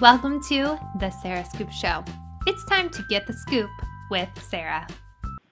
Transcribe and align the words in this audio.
Welcome 0.00 0.40
to 0.44 0.78
the 1.00 1.10
Sarah 1.10 1.44
Scoop 1.44 1.72
Show. 1.72 2.04
It's 2.46 2.64
time 2.66 2.88
to 2.90 3.02
get 3.10 3.26
the 3.26 3.32
scoop 3.32 3.68
with 4.12 4.28
Sarah. 4.48 4.86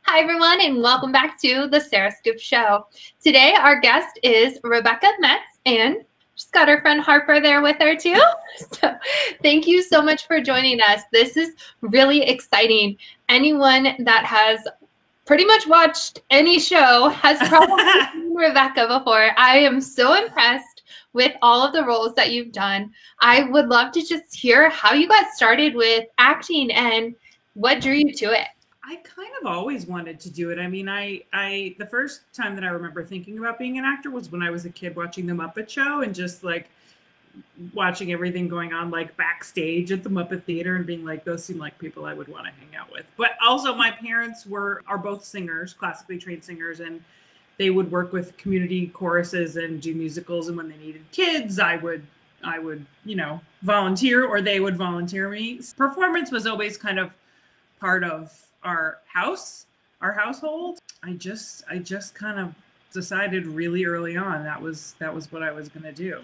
Hi, 0.02 0.20
everyone, 0.20 0.60
and 0.60 0.80
welcome 0.80 1.10
back 1.10 1.36
to 1.40 1.66
the 1.66 1.80
Sarah 1.80 2.12
Scoop 2.12 2.38
Show. 2.38 2.86
Today, 3.20 3.56
our 3.58 3.80
guest 3.80 4.20
is 4.22 4.60
Rebecca 4.62 5.08
Metz, 5.18 5.58
and 5.66 5.96
she's 6.36 6.48
got 6.52 6.68
her 6.68 6.80
friend 6.80 7.00
Harper 7.00 7.40
there 7.40 7.60
with 7.60 7.76
her, 7.80 7.96
too. 7.96 8.22
So, 8.72 8.94
thank 9.42 9.66
you 9.66 9.82
so 9.82 10.00
much 10.00 10.28
for 10.28 10.40
joining 10.40 10.80
us. 10.80 11.02
This 11.12 11.36
is 11.36 11.50
really 11.80 12.22
exciting. 12.22 12.98
Anyone 13.28 13.96
that 13.98 14.24
has 14.24 14.60
pretty 15.24 15.44
much 15.44 15.66
watched 15.66 16.20
any 16.30 16.60
show 16.60 17.08
has 17.08 17.36
probably 17.48 17.82
seen 18.12 18.32
Rebecca 18.32 18.86
before. 18.86 19.30
I 19.36 19.58
am 19.58 19.80
so 19.80 20.14
impressed 20.14 20.75
with 21.16 21.32
all 21.40 21.66
of 21.66 21.72
the 21.72 21.82
roles 21.82 22.14
that 22.14 22.30
you've 22.30 22.52
done. 22.52 22.92
I 23.20 23.44
would 23.44 23.68
love 23.68 23.90
to 23.92 24.02
just 24.02 24.36
hear 24.36 24.68
how 24.68 24.92
you 24.92 25.08
got 25.08 25.32
started 25.32 25.74
with 25.74 26.04
acting 26.18 26.70
and 26.70 27.14
what 27.54 27.80
drew 27.80 27.94
you 27.94 28.12
to 28.12 28.26
it. 28.38 28.48
I 28.84 28.96
kind 28.96 29.30
of 29.40 29.46
always 29.46 29.86
wanted 29.86 30.20
to 30.20 30.30
do 30.30 30.50
it. 30.50 30.58
I 30.60 30.68
mean, 30.68 30.88
I 30.88 31.22
I 31.32 31.74
the 31.78 31.86
first 31.86 32.20
time 32.34 32.54
that 32.54 32.62
I 32.64 32.68
remember 32.68 33.02
thinking 33.02 33.38
about 33.38 33.58
being 33.58 33.78
an 33.78 33.84
actor 33.84 34.10
was 34.10 34.30
when 34.30 34.42
I 34.42 34.50
was 34.50 34.66
a 34.66 34.70
kid 34.70 34.94
watching 34.94 35.26
the 35.26 35.32
Muppet 35.32 35.68
Show 35.70 36.02
and 36.02 36.14
just 36.14 36.44
like 36.44 36.68
watching 37.72 38.12
everything 38.12 38.46
going 38.46 38.74
on 38.74 38.90
like 38.90 39.16
backstage 39.16 39.90
at 39.90 40.02
the 40.02 40.10
Muppet 40.10 40.44
Theater 40.44 40.76
and 40.76 40.86
being 40.86 41.04
like, 41.04 41.24
those 41.24 41.42
seem 41.42 41.58
like 41.58 41.78
people 41.78 42.04
I 42.04 42.12
would 42.12 42.28
want 42.28 42.44
to 42.44 42.52
hang 42.52 42.76
out 42.78 42.92
with. 42.92 43.06
But 43.16 43.32
also 43.44 43.74
my 43.74 43.90
parents 43.90 44.46
were 44.46 44.82
are 44.86 44.98
both 44.98 45.24
singers, 45.24 45.72
classically 45.72 46.18
trained 46.18 46.44
singers, 46.44 46.80
and 46.80 47.02
they 47.58 47.70
would 47.70 47.90
work 47.90 48.12
with 48.12 48.36
community 48.36 48.88
choruses 48.88 49.56
and 49.56 49.80
do 49.80 49.94
musicals. 49.94 50.48
And 50.48 50.56
when 50.56 50.68
they 50.68 50.76
needed 50.76 51.04
kids, 51.12 51.58
I 51.58 51.76
would 51.76 52.06
I 52.44 52.58
would, 52.58 52.84
you 53.04 53.16
know, 53.16 53.40
volunteer 53.62 54.24
or 54.24 54.40
they 54.40 54.60
would 54.60 54.76
volunteer 54.76 55.28
me. 55.28 55.60
Performance 55.76 56.30
was 56.30 56.46
always 56.46 56.76
kind 56.76 56.98
of 56.98 57.10
part 57.80 58.04
of 58.04 58.32
our 58.62 58.98
house, 59.06 59.66
our 60.00 60.12
household. 60.12 60.78
I 61.02 61.12
just 61.12 61.64
I 61.70 61.78
just 61.78 62.14
kind 62.14 62.38
of 62.38 62.54
decided 62.92 63.46
really 63.46 63.84
early 63.84 64.16
on 64.16 64.42
that 64.44 64.60
was 64.60 64.94
that 64.98 65.14
was 65.14 65.30
what 65.32 65.42
I 65.42 65.52
was 65.52 65.68
going 65.68 65.84
to 65.84 65.92
do. 65.92 66.20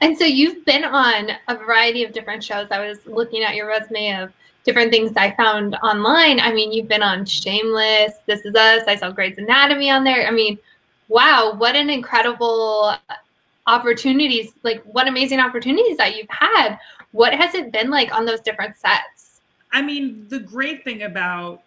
And 0.00 0.18
so 0.18 0.24
you've 0.24 0.64
been 0.64 0.84
on 0.84 1.30
a 1.46 1.56
variety 1.56 2.02
of 2.02 2.12
different 2.12 2.42
shows. 2.42 2.66
I 2.72 2.84
was 2.84 2.98
looking 3.06 3.44
at 3.44 3.54
your 3.54 3.68
resume 3.68 4.20
of 4.20 4.32
different 4.64 4.92
things 4.92 5.12
I 5.16 5.34
found 5.34 5.74
online. 5.76 6.40
I 6.40 6.52
mean, 6.52 6.72
you've 6.72 6.88
been 6.88 7.02
on 7.02 7.24
Shameless, 7.24 8.12
This 8.26 8.44
Is 8.44 8.54
Us. 8.54 8.82
I 8.86 8.96
saw 8.96 9.10
Grey's 9.10 9.38
Anatomy 9.38 9.90
on 9.90 10.04
there. 10.04 10.26
I 10.26 10.30
mean, 10.30 10.58
wow, 11.08 11.54
what 11.56 11.74
an 11.76 11.90
incredible 11.90 12.94
opportunities, 13.66 14.52
like 14.62 14.82
what 14.84 15.08
amazing 15.08 15.40
opportunities 15.40 15.96
that 15.96 16.16
you've 16.16 16.30
had. 16.30 16.78
What 17.12 17.34
has 17.34 17.54
it 17.54 17.72
been 17.72 17.90
like 17.90 18.14
on 18.14 18.24
those 18.24 18.40
different 18.40 18.76
sets? 18.76 19.40
I 19.72 19.82
mean, 19.82 20.26
the 20.28 20.38
great 20.38 20.84
thing 20.84 21.02
about 21.02 21.62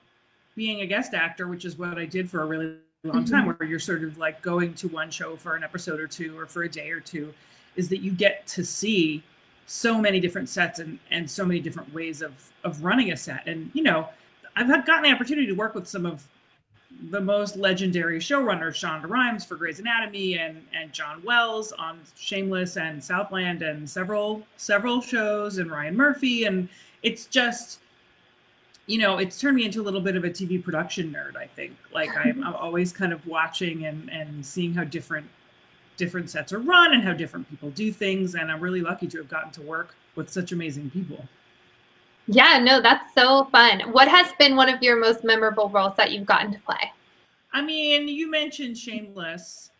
being 0.55 0.81
a 0.81 0.87
guest 0.87 1.13
actor, 1.13 1.47
which 1.47 1.65
is 1.65 1.77
what 1.77 1.97
I 1.97 2.05
did 2.05 2.29
for 2.29 2.41
a 2.41 2.45
really 2.45 2.77
long 3.03 3.23
mm-hmm. 3.23 3.33
time, 3.33 3.45
where 3.45 3.67
you're 3.67 3.79
sort 3.79 4.03
of 4.03 4.17
like 4.17 4.41
going 4.41 4.73
to 4.75 4.87
one 4.87 5.11
show 5.11 5.35
for 5.35 5.55
an 5.55 5.63
episode 5.63 5.99
or 5.99 6.07
two 6.07 6.37
or 6.37 6.45
for 6.45 6.63
a 6.63 6.69
day 6.69 6.91
or 6.91 6.99
two, 6.99 7.33
is 7.75 7.89
that 7.89 7.97
you 7.97 8.11
get 8.11 8.47
to 8.47 8.63
see 8.63 9.21
so 9.65 9.99
many 9.99 10.19
different 10.19 10.49
sets 10.49 10.79
and, 10.79 10.99
and 11.11 11.29
so 11.29 11.45
many 11.45 11.59
different 11.59 11.91
ways 11.93 12.21
of, 12.21 12.33
of 12.63 12.83
running 12.83 13.11
a 13.11 13.17
set. 13.17 13.47
And, 13.47 13.71
you 13.73 13.83
know, 13.83 14.07
I've 14.55 14.67
gotten 14.85 15.03
the 15.03 15.11
opportunity 15.11 15.47
to 15.47 15.53
work 15.53 15.75
with 15.75 15.87
some 15.87 16.05
of 16.05 16.25
the 17.09 17.19
most 17.19 17.57
legendary 17.57 18.19
showrunners, 18.19 18.73
Shonda 18.73 19.09
Rhimes 19.09 19.43
for 19.43 19.55
Grey's 19.55 19.79
Anatomy 19.79 20.37
and, 20.37 20.65
and 20.73 20.93
John 20.93 21.21
Wells 21.23 21.71
on 21.73 21.99
Shameless 22.15 22.77
and 22.77 23.03
Southland 23.03 23.63
and 23.63 23.89
several, 23.89 24.43
several 24.57 25.01
shows 25.01 25.57
and 25.57 25.69
Ryan 25.69 25.97
Murphy. 25.97 26.45
And 26.45 26.69
it's 27.03 27.25
just, 27.25 27.79
you 28.85 28.97
know, 28.97 29.17
it's 29.17 29.39
turned 29.39 29.57
me 29.57 29.65
into 29.65 29.81
a 29.81 29.83
little 29.83 29.99
bit 29.99 30.15
of 30.15 30.23
a 30.23 30.29
TV 30.29 30.63
production 30.63 31.11
nerd, 31.11 31.35
I 31.35 31.47
think. 31.47 31.75
Like 31.93 32.15
I'm, 32.15 32.43
I'm 32.43 32.55
always 32.55 32.93
kind 32.93 33.11
of 33.11 33.25
watching 33.27 33.85
and, 33.85 34.09
and 34.09 34.45
seeing 34.45 34.73
how 34.73 34.85
different 34.85 35.27
different 35.97 36.29
sets 36.29 36.53
are 36.53 36.59
run 36.59 36.93
and 36.93 37.03
how 37.03 37.13
different 37.13 37.49
people 37.49 37.69
do 37.71 37.91
things. 37.91 38.35
And 38.35 38.51
I'm 38.51 38.59
really 38.59 38.81
lucky 38.81 39.07
to 39.07 39.17
have 39.17 39.29
gotten 39.29 39.51
to 39.51 39.61
work 39.61 39.95
with 40.15 40.29
such 40.29 40.51
amazing 40.51 40.89
people. 40.89 41.23
Yeah, 42.27 42.59
no, 42.59 42.81
that's 42.81 43.13
so 43.13 43.45
fun. 43.51 43.81
What 43.91 44.07
has 44.07 44.31
been 44.39 44.55
one 44.55 44.69
of 44.69 44.81
your 44.81 44.99
most 44.99 45.23
memorable 45.23 45.69
roles 45.69 45.95
that 45.97 46.11
you've 46.11 46.25
gotten 46.25 46.51
to 46.53 46.59
play? 46.59 46.91
I 47.53 47.61
mean, 47.61 48.07
you 48.07 48.29
mentioned 48.29 48.77
Shameless, 48.77 49.71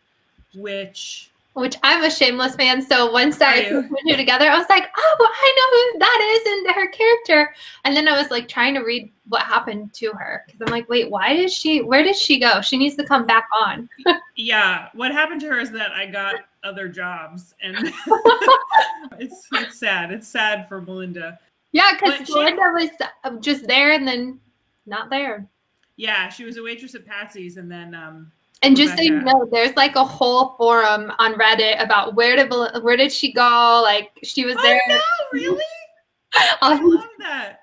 which 0.54 1.30
which 1.56 1.76
I'm 1.82 2.04
a 2.04 2.10
shameless 2.10 2.54
fan. 2.54 2.82
So 2.82 3.10
once 3.10 3.40
I 3.40 3.70
put 3.70 4.00
two 4.06 4.14
together, 4.14 4.46
I 4.46 4.58
was 4.58 4.68
like, 4.68 4.88
oh, 4.94 5.32
I 5.34 5.54
know 5.56 5.92
who 5.92 5.98
that 6.00 6.34
is 6.34 6.52
and 6.52 6.74
her 6.74 6.88
character. 6.88 7.54
And 7.84 7.96
then 7.96 8.06
I 8.08 8.20
was 8.20 8.30
like 8.30 8.46
trying 8.46 8.74
to 8.74 8.80
read 8.80 9.10
what 9.28 9.40
happened 9.40 9.94
to 9.94 10.12
her 10.12 10.44
because 10.44 10.60
I'm 10.60 10.70
like, 10.70 10.86
wait, 10.90 11.10
why 11.10 11.32
did 11.32 11.50
she? 11.50 11.80
Where 11.80 12.02
did 12.02 12.14
she 12.14 12.38
go? 12.38 12.60
She 12.60 12.76
needs 12.76 12.94
to 12.96 13.04
come 13.04 13.24
back 13.24 13.48
on. 13.58 13.88
Yeah, 14.36 14.88
what 14.92 15.12
happened 15.12 15.40
to 15.40 15.48
her 15.48 15.58
is 15.58 15.70
that 15.72 15.92
I 15.92 16.06
got 16.06 16.36
other 16.62 16.88
jobs, 16.88 17.54
and 17.62 17.76
it's 19.18 19.46
it's 19.52 19.78
sad. 19.78 20.12
It's 20.12 20.28
sad 20.28 20.68
for 20.68 20.80
Melinda. 20.80 21.38
Yeah, 21.72 21.92
because 21.94 22.28
Melinda 22.28 22.62
was 22.74 22.90
uh, 23.24 23.36
just 23.36 23.66
there 23.66 23.92
and 23.92 24.06
then 24.06 24.38
not 24.84 25.10
there. 25.10 25.48
Yeah, 25.96 26.28
she 26.28 26.44
was 26.44 26.58
a 26.58 26.62
waitress 26.62 26.94
at 26.94 27.06
Patsy's, 27.06 27.56
and 27.56 27.70
then 27.70 27.94
um, 27.94 28.30
and 28.62 28.76
just 28.76 28.96
so 28.96 29.02
you 29.02 29.20
know, 29.20 29.48
there's 29.50 29.74
like 29.76 29.96
a 29.96 30.04
whole 30.04 30.54
forum 30.58 31.12
on 31.18 31.34
Reddit 31.34 31.82
about 31.82 32.14
where 32.14 32.36
did 32.36 32.52
where 32.82 32.96
did 32.96 33.12
she 33.12 33.32
go? 33.32 33.80
Like 33.82 34.10
she 34.22 34.44
was 34.44 34.56
there. 34.56 34.80
Oh 34.88 34.94
no, 34.94 35.00
really? 35.32 35.64
I 36.34 36.78
love 36.82 37.08
that. 37.20 37.60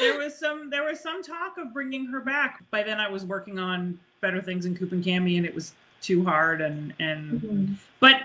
there 0.00 0.18
was 0.18 0.36
some 0.36 0.68
there 0.68 0.84
was 0.84 0.98
some 0.98 1.22
talk 1.22 1.58
of 1.58 1.72
bringing 1.72 2.06
her 2.06 2.20
back. 2.20 2.64
By 2.72 2.82
then, 2.82 2.98
I 2.98 3.08
was 3.08 3.24
working 3.24 3.60
on 3.60 4.00
Better 4.20 4.42
Things 4.42 4.66
in 4.66 4.76
Coop 4.76 4.90
and 4.90 5.04
Cami, 5.04 5.36
and 5.36 5.46
it 5.46 5.54
was 5.54 5.74
too 6.02 6.24
hard. 6.24 6.60
And 6.60 6.92
and 6.98 7.40
mm-hmm. 7.40 7.74
but 8.00 8.22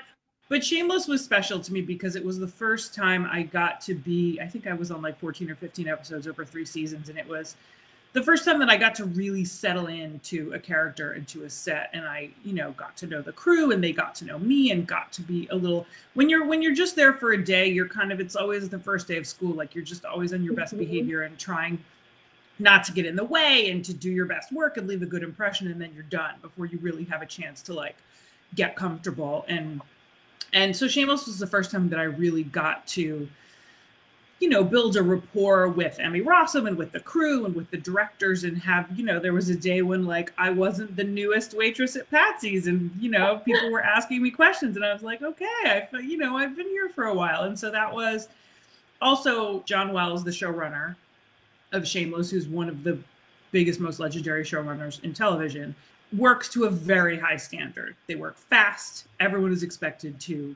but 0.49 0.63
Shameless 0.63 1.07
was 1.07 1.23
special 1.23 1.59
to 1.59 1.73
me 1.73 1.81
because 1.81 2.15
it 2.15 2.23
was 2.23 2.39
the 2.39 2.47
first 2.47 2.95
time 2.95 3.27
I 3.31 3.43
got 3.43 3.81
to 3.81 3.93
be. 3.93 4.39
I 4.41 4.47
think 4.47 4.67
I 4.67 4.73
was 4.73 4.91
on 4.91 5.01
like 5.01 5.19
14 5.19 5.49
or 5.51 5.55
15 5.55 5.87
episodes 5.87 6.27
over 6.27 6.45
three 6.45 6.65
seasons, 6.65 7.09
and 7.09 7.17
it 7.17 7.27
was 7.27 7.55
the 8.13 8.23
first 8.23 8.45
time 8.45 8.57
that 8.59 8.69
I 8.69 8.77
got 8.77 8.95
to 8.95 9.05
really 9.05 9.45
settle 9.45 9.87
into 9.87 10.51
a 10.53 10.59
character 10.59 11.11
and 11.11 11.27
to 11.27 11.43
a 11.43 11.49
set 11.49 11.89
and 11.93 12.05
I, 12.05 12.29
you 12.43 12.53
know, 12.53 12.71
got 12.71 12.97
to 12.97 13.07
know 13.07 13.21
the 13.21 13.31
crew 13.31 13.71
and 13.71 13.83
they 13.83 13.91
got 13.91 14.15
to 14.15 14.25
know 14.25 14.39
me 14.39 14.71
and 14.71 14.87
got 14.87 15.11
to 15.13 15.21
be 15.21 15.47
a 15.51 15.55
little 15.55 15.85
when 16.13 16.29
you're 16.29 16.45
when 16.47 16.61
you're 16.61 16.73
just 16.73 16.95
there 16.95 17.13
for 17.13 17.33
a 17.33 17.43
day, 17.43 17.67
you're 17.67 17.87
kind 17.87 18.11
of 18.11 18.19
it's 18.19 18.35
always 18.35 18.69
the 18.69 18.79
first 18.79 19.07
day 19.07 19.17
of 19.17 19.27
school, 19.27 19.53
like 19.53 19.75
you're 19.75 19.83
just 19.83 20.05
always 20.05 20.33
on 20.33 20.43
your 20.43 20.53
best 20.53 20.73
mm-hmm. 20.73 20.85
behavior 20.85 21.23
and 21.23 21.37
trying 21.37 21.77
not 22.59 22.83
to 22.83 22.91
get 22.91 23.05
in 23.05 23.15
the 23.15 23.23
way 23.23 23.69
and 23.69 23.85
to 23.85 23.93
do 23.93 24.09
your 24.09 24.25
best 24.25 24.51
work 24.51 24.77
and 24.77 24.87
leave 24.87 25.01
a 25.01 25.05
good 25.05 25.23
impression 25.23 25.69
and 25.69 25.79
then 25.79 25.91
you're 25.93 26.03
done 26.03 26.35
before 26.41 26.65
you 26.65 26.77
really 26.79 27.03
have 27.03 27.21
a 27.21 27.25
chance 27.25 27.61
to 27.61 27.73
like 27.73 27.95
get 28.55 28.75
comfortable 28.75 29.45
and 29.47 29.81
and 30.53 30.75
so 30.75 30.87
shameless 30.87 31.27
was 31.27 31.39
the 31.39 31.47
first 31.47 31.71
time 31.71 31.89
that 31.89 31.99
I 31.99 32.03
really 32.03 32.43
got 32.43 32.87
to 32.87 33.27
you 34.39 34.49
know, 34.49 34.63
build 34.63 34.95
a 34.95 35.01
rapport 35.01 35.67
with 35.67 35.99
Emmy 35.99 36.21
Rossum 36.21 36.67
and 36.67 36.77
with 36.77 36.91
the 36.91 36.99
crew 36.99 37.45
and 37.45 37.55
with 37.55 37.71
the 37.71 37.77
directors 37.77 38.43
and 38.43 38.57
have, 38.59 38.87
you 38.95 39.03
know, 39.03 39.19
there 39.19 39.33
was 39.33 39.49
a 39.49 39.55
day 39.55 39.81
when 39.81 40.05
like 40.05 40.31
I 40.37 40.51
wasn't 40.51 40.95
the 40.95 41.03
newest 41.03 41.55
waitress 41.57 41.95
at 41.95 42.09
Patsy's 42.11 42.67
and, 42.67 42.91
you 42.99 43.09
know, 43.09 43.41
people 43.43 43.71
were 43.71 43.81
asking 43.81 44.21
me 44.21 44.29
questions 44.29 44.75
and 44.75 44.85
I 44.85 44.93
was 44.93 45.01
like, 45.01 45.23
okay, 45.23 45.45
I, 45.65 45.87
you 45.99 46.17
know, 46.17 46.37
I've 46.37 46.55
been 46.55 46.67
here 46.67 46.89
for 46.89 47.05
a 47.05 47.13
while. 47.13 47.43
And 47.43 47.57
so 47.57 47.71
that 47.71 47.91
was 47.91 48.27
also 49.01 49.61
John 49.61 49.91
Wells, 49.91 50.23
the 50.23 50.31
showrunner 50.31 50.95
of 51.71 51.87
Shameless, 51.87 52.31
who's 52.31 52.47
one 52.47 52.69
of 52.69 52.83
the 52.83 52.97
biggest, 53.51 53.79
most 53.79 53.99
legendary 53.99 54.43
showrunners 54.43 55.03
in 55.03 55.13
television, 55.13 55.75
works 56.15 56.49
to 56.49 56.65
a 56.65 56.69
very 56.69 57.17
high 57.17 57.37
standard. 57.37 57.95
They 58.07 58.15
work 58.15 58.37
fast. 58.37 59.07
Everyone 59.19 59.51
is 59.51 59.63
expected 59.63 60.19
to 60.21 60.55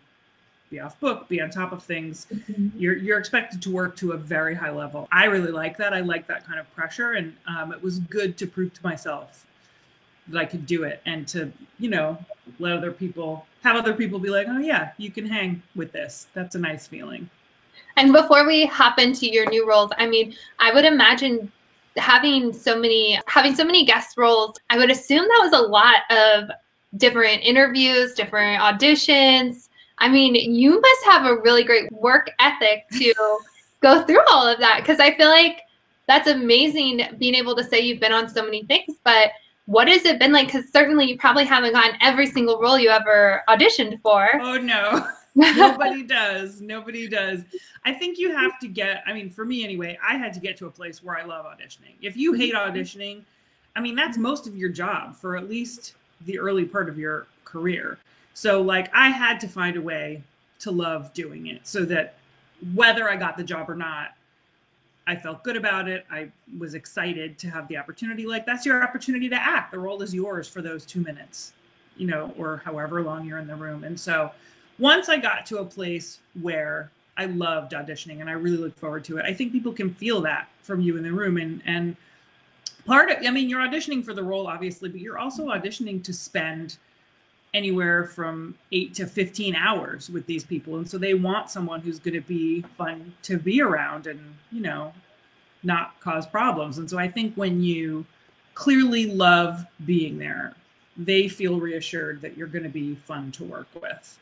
be 0.70 0.80
off 0.80 1.00
book, 1.00 1.28
be 1.28 1.42
on 1.42 1.50
top 1.50 1.74
of 1.74 1.84
things. 1.84 2.28
Mm-hmm. 2.34 2.80
You're 2.80 2.98
you're 2.98 3.20
expected 3.20 3.62
to 3.64 3.72
work 3.72 3.96
to 3.98 4.14
a 4.14 4.18
very 4.18 4.56
high 4.56 4.72
level. 4.72 5.08
I 5.12 5.26
really 5.26 5.52
like 5.52 5.78
that. 5.78 5.94
I 5.94 6.00
like 6.00 6.26
that 6.28 6.46
kind 6.48 6.60
of 6.60 6.74
pressure, 6.74 7.12
and 7.14 7.36
um, 7.46 7.74
it 7.74 7.84
was 7.84 8.00
good 8.00 8.38
to 8.38 8.48
prove 8.48 8.74
to 8.74 8.84
myself 8.84 9.46
that 10.30 10.40
I 10.40 10.46
could 10.46 10.66
do 10.66 10.84
it, 10.84 11.02
and 11.06 11.28
to 11.30 11.52
you 11.78 11.90
know 11.90 12.18
let 12.60 12.72
other 12.72 12.92
people 12.92 13.46
have 13.64 13.76
other 13.76 13.94
people 13.94 14.18
be 14.18 14.30
like, 14.30 14.48
oh 14.50 14.60
yeah, 14.60 14.92
you 14.98 15.12
can 15.12 15.26
hang 15.26 15.62
with 15.76 15.92
this. 15.92 16.28
That's 16.34 16.56
a 16.56 16.60
nice 16.60 16.88
feeling. 16.88 17.30
And 17.98 18.14
before 18.14 18.46
we 18.46 18.66
hop 18.66 19.00
into 19.00 19.28
your 19.28 19.50
new 19.50 19.68
roles, 19.68 19.92
I 19.98 20.08
mean, 20.08 20.36
I 20.60 20.74
would 20.74 20.86
imagine 20.86 21.52
having 21.98 22.54
so 22.54 22.80
many 22.80 23.20
having 23.28 23.56
so 23.56 23.66
many 23.66 23.86
guest 23.86 24.18
roles. 24.18 24.58
I 24.70 24.78
would 24.78 24.92
assume 24.92 25.24
that 25.24 25.50
was 25.52 25.54
a 25.54 25.68
lot 25.68 26.10
of 26.10 26.50
different 26.98 27.44
interviews, 27.44 28.14
different 28.14 28.62
auditions 28.62 29.70
I 30.02 30.10
mean, 30.10 30.34
you 30.34 30.82
must 30.82 31.06
have 31.06 31.26
a 31.26 31.38
really 31.38 31.64
great 31.64 31.90
work 31.92 32.32
ethic 32.40 32.90
to 32.94 33.14
go 33.82 34.04
through 34.04 34.24
all 34.30 34.48
of 34.48 34.60
that 34.60 34.80
because 34.82 35.00
I 35.00 35.16
feel 35.16 35.30
like 35.30 35.62
that's 36.08 36.28
amazing 36.28 37.04
being 37.20 37.36
able 37.36 37.56
to 37.56 37.64
say 37.64 37.80
you've 37.80 38.00
been 38.00 38.12
on 38.12 38.28
so 38.28 38.44
many 38.44 38.64
things, 38.64 38.96
but 39.04 39.32
what 39.68 39.88
has 39.88 40.04
it 40.06 40.18
been 40.20 40.34
like? 40.34 40.48
Because 40.48 40.70
certainly 40.72 41.06
you 41.06 41.20
probably 41.20 41.46
haven't 41.46 41.74
gotten 41.74 41.98
every 42.02 42.26
single 42.26 42.60
role 42.60 42.80
you 42.80 42.90
ever 42.90 43.44
auditioned 43.48 44.02
for. 44.02 44.28
Oh 44.42 44.58
no. 44.58 45.08
Nobody 45.36 46.04
does. 46.08 46.62
Nobody 46.62 47.08
does. 47.08 47.42
I 47.86 47.94
think 47.94 48.18
you 48.18 48.36
have 48.36 48.60
to 48.60 48.68
get, 48.68 49.04
I 49.06 49.14
mean, 49.14 49.30
for 49.30 49.46
me 49.46 49.64
anyway, 49.64 49.98
I 50.06 50.18
had 50.18 50.34
to 50.34 50.40
get 50.40 50.58
to 50.58 50.68
a 50.68 50.72
place 50.72 51.04
where 51.04 51.18
I 51.18 51.24
love 51.24 51.46
auditioning. 51.46 51.96
If 52.02 52.18
you 52.18 52.34
hate 52.34 52.54
mm-hmm. 52.54 52.76
auditioning, 52.76 53.24
I 53.76 53.82
mean, 53.82 53.96
that's 53.96 54.18
most 54.18 54.48
of 54.48 54.58
your 54.58 54.70
job 54.70 55.16
for 55.16 55.38
at 55.38 55.50
least 55.50 55.96
the 56.26 56.38
early 56.40 56.66
part 56.66 56.90
of 56.90 56.98
your 56.98 57.28
career. 57.46 57.98
So, 58.34 58.62
like, 58.62 58.94
I 58.94 59.10
had 59.10 59.40
to 59.42 59.48
find 59.48 59.78
a 59.78 59.82
way 59.82 60.24
to 60.60 60.72
love 60.72 61.14
doing 61.14 61.48
it 61.48 61.62
so 61.64 61.86
that 61.86 62.16
whether 62.76 63.10
I 63.10 63.16
got 63.16 63.38
the 63.38 63.44
job 63.44 63.70
or 63.70 63.76
not, 63.76 64.16
I 65.08 65.16
felt 65.16 65.44
good 65.44 65.58
about 65.58 65.90
it. 65.90 66.06
I 66.12 66.30
was 66.60 66.76
excited 66.76 67.38
to 67.40 67.50
have 67.50 67.68
the 67.68 67.78
opportunity. 67.78 68.26
Like, 68.26 68.46
that's 68.46 68.66
your 68.66 68.84
opportunity 68.84 69.28
to 69.30 69.36
act. 69.36 69.72
The 69.72 69.80
role 69.80 70.02
is 70.02 70.14
yours 70.14 70.48
for 70.48 70.62
those 70.62 70.86
two 70.86 71.02
minutes, 71.02 71.54
you 71.98 72.08
know, 72.08 72.34
or 72.38 72.62
however 72.64 73.02
long 73.02 73.26
you're 73.26 73.40
in 73.40 73.48
the 73.48 73.56
room. 73.56 73.84
And 73.84 74.00
so, 74.00 74.32
once 74.82 75.08
I 75.10 75.18
got 75.18 75.46
to 75.46 75.60
a 75.60 75.66
place 75.66 76.20
where 76.42 76.92
I 77.16 77.26
loved 77.26 77.72
auditioning 77.72 78.20
and 78.20 78.30
I 78.30 78.34
really 78.34 78.58
look 78.58 78.76
forward 78.78 79.04
to 79.06 79.18
it, 79.18 79.26
I 79.26 79.34
think 79.34 79.52
people 79.52 79.72
can 79.72 79.94
feel 79.94 80.22
that 80.22 80.50
from 80.64 80.82
you 80.82 80.98
in 80.98 81.04
the 81.04 81.14
room. 81.14 81.38
And, 81.38 81.62
and, 81.66 81.96
part 82.88 83.12
of 83.12 83.18
i 83.28 83.30
mean 83.30 83.48
you're 83.48 83.62
auditioning 83.62 84.04
for 84.04 84.12
the 84.12 84.24
role 84.24 84.48
obviously 84.48 84.90
but 84.90 85.00
you're 85.00 85.20
also 85.20 85.50
auditioning 85.50 86.04
to 86.04 86.12
spend 86.12 86.80
anywhere 87.54 88.06
from 88.06 88.56
8 88.72 88.94
to 88.96 89.06
15 89.06 89.56
hours 89.56 90.10
with 90.10 90.26
these 90.26 90.44
people. 90.44 90.78
And 90.78 90.90
so 90.90 90.98
they 90.98 91.14
want 91.14 91.50
someone 91.50 91.82
who's 91.82 92.00
going 92.00 92.14
to 92.14 92.22
be 92.22 92.62
fun 92.78 93.14
to 93.24 93.38
be 93.38 93.62
around 93.62 94.08
and 94.08 94.20
you 94.52 94.62
know 94.62 94.94
not 95.64 96.00
cause 96.00 96.26
problems. 96.26 96.80
And 96.80 96.90
so 96.90 96.98
i 96.98 97.08
think 97.08 97.36
when 97.36 97.62
you 97.62 98.06
clearly 98.56 99.06
love 99.06 99.66
being 99.86 100.18
there 100.18 100.56
they 100.98 101.28
feel 101.28 101.60
reassured 101.60 102.20
that 102.22 102.36
you're 102.36 102.48
going 102.48 102.64
to 102.64 102.70
be 102.70 102.96
fun 102.96 103.32
to 103.32 103.44
work 103.44 103.68
with 103.80 104.20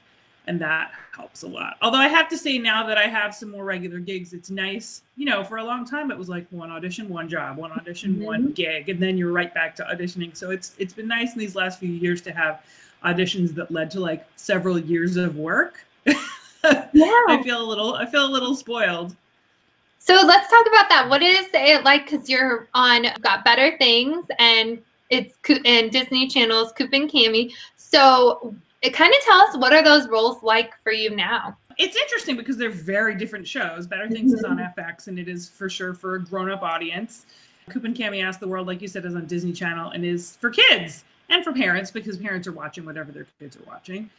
and 0.47 0.59
that 0.61 0.91
helps 1.15 1.43
a 1.43 1.47
lot. 1.47 1.77
Although 1.81 1.97
I 1.97 2.07
have 2.07 2.27
to 2.29 2.37
say 2.37 2.57
now 2.57 2.85
that 2.87 2.97
I 2.97 3.07
have 3.07 3.35
some 3.35 3.51
more 3.51 3.65
regular 3.65 3.99
gigs, 3.99 4.33
it's 4.33 4.49
nice. 4.49 5.03
You 5.15 5.25
know, 5.25 5.43
for 5.43 5.57
a 5.57 5.63
long 5.63 5.85
time 5.85 6.11
it 6.11 6.17
was 6.17 6.29
like 6.29 6.47
one 6.49 6.71
audition, 6.71 7.09
one 7.09 7.29
job, 7.29 7.57
one 7.57 7.71
audition, 7.71 8.15
mm-hmm. 8.15 8.23
one 8.23 8.51
gig, 8.51 8.89
and 8.89 8.99
then 8.99 9.17
you're 9.17 9.31
right 9.31 9.53
back 9.53 9.75
to 9.77 9.83
auditioning. 9.83 10.35
So 10.35 10.51
it's 10.51 10.73
it's 10.77 10.93
been 10.93 11.07
nice 11.07 11.33
in 11.33 11.39
these 11.39 11.55
last 11.55 11.79
few 11.79 11.91
years 11.91 12.21
to 12.21 12.31
have 12.31 12.63
auditions 13.03 13.53
that 13.55 13.71
led 13.71 13.91
to 13.91 13.99
like 13.99 14.25
several 14.35 14.79
years 14.79 15.17
of 15.17 15.35
work. 15.35 15.85
yeah. 16.05 16.13
I 16.63 17.41
feel 17.43 17.61
a 17.61 17.67
little 17.67 17.95
I 17.95 18.05
feel 18.05 18.25
a 18.25 18.31
little 18.31 18.55
spoiled. 18.55 19.15
So 19.99 20.13
let's 20.25 20.49
talk 20.49 20.65
about 20.65 20.89
that. 20.89 21.07
What 21.09 21.21
is 21.21 21.47
it 21.53 21.83
like? 21.83 22.09
Because 22.09 22.29
you're 22.29 22.67
on 22.73 23.05
Got 23.21 23.43
Better 23.43 23.77
Things 23.77 24.25
and 24.39 24.81
it's 25.09 25.37
and 25.65 25.91
Disney 25.91 26.27
Channel's 26.27 26.71
Coop 26.71 26.93
and 26.93 27.09
Cami. 27.09 27.51
So 27.77 28.55
it 28.81 28.93
kind 28.93 29.13
of 29.13 29.21
tell 29.21 29.39
us 29.41 29.57
what 29.57 29.73
are 29.73 29.83
those 29.83 30.07
roles 30.07 30.41
like 30.43 30.73
for 30.83 30.91
you 30.91 31.15
now? 31.15 31.57
It's 31.77 31.95
interesting 31.95 32.35
because 32.35 32.57
they're 32.57 32.69
very 32.69 33.15
different 33.15 33.47
shows. 33.47 33.87
Better 33.87 34.09
things 34.09 34.33
is 34.33 34.43
on 34.43 34.57
mm-hmm. 34.57 34.79
fx 34.79 35.07
and 35.07 35.17
it 35.17 35.27
is 35.27 35.49
for 35.49 35.69
sure 35.69 35.93
for 35.93 36.15
a 36.15 36.23
grown-up 36.23 36.61
audience. 36.61 37.25
Coop 37.69 37.83
and 37.83 37.95
cami 37.95 38.23
ask 38.23 38.39
the 38.39 38.47
world 38.47 38.67
like 38.67 38.81
you 38.81 38.87
said 38.87 39.05
is 39.05 39.15
on 39.15 39.25
disney 39.27 39.53
channel 39.53 39.91
and 39.91 40.03
is 40.03 40.35
for 40.37 40.49
kids 40.49 41.03
and 41.29 41.43
for 41.43 41.53
parents 41.53 41.91
because 41.91 42.17
parents 42.17 42.47
are 42.47 42.51
watching 42.51 42.85
whatever 42.85 43.11
their 43.11 43.27
kids 43.39 43.55
are 43.55 43.63
watching. 43.67 44.09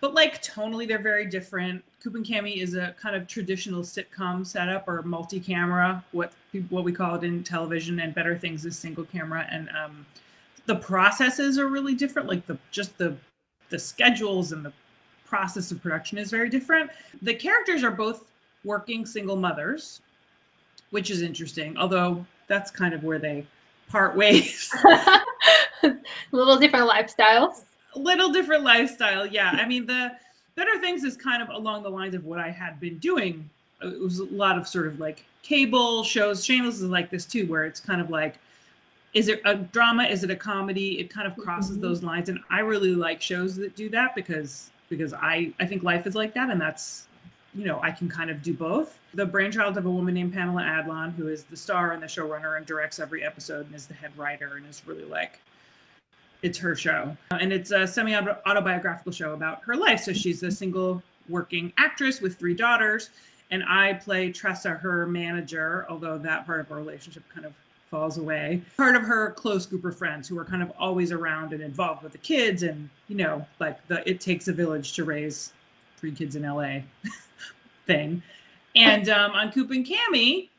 But 0.00 0.12
like 0.12 0.42
tonally 0.42 0.86
they're 0.86 0.98
very 0.98 1.26
different. 1.26 1.84
Coop 2.02 2.14
and 2.16 2.24
cami 2.24 2.56
is 2.56 2.74
a 2.74 2.94
kind 3.00 3.16
of 3.16 3.26
traditional 3.26 3.82
sitcom 3.82 4.46
setup 4.46 4.88
or 4.88 5.02
multi-camera 5.02 6.04
what 6.12 6.32
what 6.70 6.84
we 6.84 6.92
call 6.92 7.14
it 7.16 7.24
in 7.24 7.44
television 7.44 8.00
and 8.00 8.14
better 8.14 8.36
things 8.36 8.64
is 8.64 8.78
single 8.78 9.04
camera 9.04 9.46
and 9.50 9.68
um, 9.70 10.04
the 10.66 10.76
processes 10.76 11.58
are 11.58 11.68
really 11.68 11.94
different 11.94 12.28
like 12.28 12.46
the 12.46 12.58
just 12.70 12.96
the 12.98 13.16
the 13.70 13.78
schedules 13.78 14.52
and 14.52 14.64
the 14.64 14.72
process 15.24 15.70
of 15.70 15.82
production 15.82 16.18
is 16.18 16.30
very 16.30 16.48
different. 16.48 16.90
The 17.22 17.34
characters 17.34 17.82
are 17.82 17.90
both 17.90 18.30
working 18.64 19.06
single 19.06 19.36
mothers, 19.36 20.00
which 20.90 21.10
is 21.10 21.22
interesting, 21.22 21.76
although 21.76 22.24
that's 22.48 22.70
kind 22.70 22.94
of 22.94 23.04
where 23.04 23.18
they 23.18 23.46
part 23.88 24.16
ways. 24.16 24.72
little 26.32 26.58
different 26.58 26.88
lifestyles. 26.88 27.64
Little 27.94 28.30
different 28.30 28.62
lifestyle, 28.62 29.26
yeah. 29.26 29.50
I 29.52 29.66
mean, 29.66 29.86
the 29.86 30.12
Better 30.54 30.78
Things 30.80 31.04
is 31.04 31.16
kind 31.16 31.42
of 31.42 31.48
along 31.50 31.82
the 31.82 31.90
lines 31.90 32.14
of 32.14 32.24
what 32.24 32.38
I 32.38 32.50
had 32.50 32.80
been 32.80 32.98
doing. 32.98 33.48
It 33.82 34.00
was 34.00 34.20
a 34.20 34.24
lot 34.24 34.58
of 34.58 34.66
sort 34.66 34.86
of 34.86 34.98
like 35.00 35.24
cable 35.42 36.02
shows. 36.02 36.44
Shameless 36.44 36.76
is 36.76 36.88
like 36.88 37.10
this 37.10 37.24
too, 37.24 37.46
where 37.46 37.64
it's 37.64 37.80
kind 37.80 38.00
of 38.00 38.10
like 38.10 38.36
is 39.16 39.28
it 39.28 39.40
a 39.46 39.54
drama? 39.54 40.04
Is 40.04 40.24
it 40.24 40.30
a 40.30 40.36
comedy? 40.36 41.00
It 41.00 41.08
kind 41.08 41.26
of 41.26 41.34
crosses 41.38 41.72
mm-hmm. 41.72 41.80
those 41.80 42.02
lines 42.02 42.28
and 42.28 42.38
i 42.50 42.60
really 42.60 42.94
like 42.94 43.22
shows 43.22 43.56
that 43.56 43.74
do 43.74 43.88
that 43.88 44.14
because 44.14 44.70
because 44.90 45.14
i 45.14 45.50
i 45.58 45.66
think 45.66 45.82
life 45.82 46.06
is 46.06 46.14
like 46.14 46.34
that 46.34 46.50
and 46.50 46.60
that's 46.60 47.06
you 47.54 47.64
know 47.64 47.80
i 47.82 47.90
can 47.90 48.08
kind 48.08 48.30
of 48.30 48.42
do 48.42 48.52
both. 48.52 48.98
The 49.14 49.24
brainchild 49.24 49.78
of 49.78 49.86
a 49.86 49.90
woman 49.90 50.12
named 50.12 50.34
pamela 50.34 50.62
adlon 50.62 51.14
who 51.14 51.28
is 51.28 51.44
the 51.44 51.56
star 51.56 51.92
and 51.92 52.02
the 52.02 52.06
showrunner 52.06 52.58
and 52.58 52.66
directs 52.66 53.00
every 53.00 53.24
episode 53.24 53.64
and 53.66 53.74
is 53.74 53.86
the 53.86 53.94
head 53.94 54.12
writer 54.18 54.56
and 54.56 54.66
is 54.66 54.82
really 54.86 55.06
like 55.06 55.40
it's 56.42 56.58
her 56.58 56.76
show. 56.76 57.16
And 57.30 57.50
it's 57.50 57.70
a 57.70 57.86
semi 57.86 58.14
autobiographical 58.14 59.10
show 59.10 59.32
about 59.32 59.62
her 59.62 59.74
life. 59.74 60.00
So 60.00 60.12
she's 60.12 60.42
a 60.42 60.50
single 60.50 61.02
working 61.28 61.72
actress 61.78 62.20
with 62.20 62.36
three 62.36 62.54
daughters 62.54 63.10
and 63.50 63.64
i 63.68 63.92
play 63.92 64.30
tressa 64.30 64.70
her 64.70 65.06
manager 65.06 65.86
although 65.88 66.18
that 66.18 66.46
part 66.46 66.60
of 66.60 66.70
our 66.70 66.78
relationship 66.78 67.22
kind 67.32 67.46
of 67.46 67.52
falls 67.90 68.18
away. 68.18 68.62
Part 68.76 68.96
of 68.96 69.02
her 69.02 69.30
close 69.32 69.66
group 69.66 69.84
of 69.84 69.96
friends 69.96 70.28
who 70.28 70.38
are 70.38 70.44
kind 70.44 70.62
of 70.62 70.72
always 70.78 71.12
around 71.12 71.52
and 71.52 71.62
involved 71.62 72.02
with 72.02 72.12
the 72.12 72.18
kids, 72.18 72.62
and 72.62 72.88
you 73.08 73.16
know, 73.16 73.46
like 73.60 73.86
the 73.88 74.08
it 74.08 74.20
takes 74.20 74.48
a 74.48 74.52
village 74.52 74.92
to 74.94 75.04
raise 75.04 75.52
three 75.96 76.12
kids 76.12 76.36
in 76.36 76.42
LA 76.42 76.80
thing. 77.86 78.22
And 78.74 79.08
um, 79.08 79.32
on 79.32 79.50
Coop 79.52 79.70
and 79.70 79.86
Cami, 79.86 80.50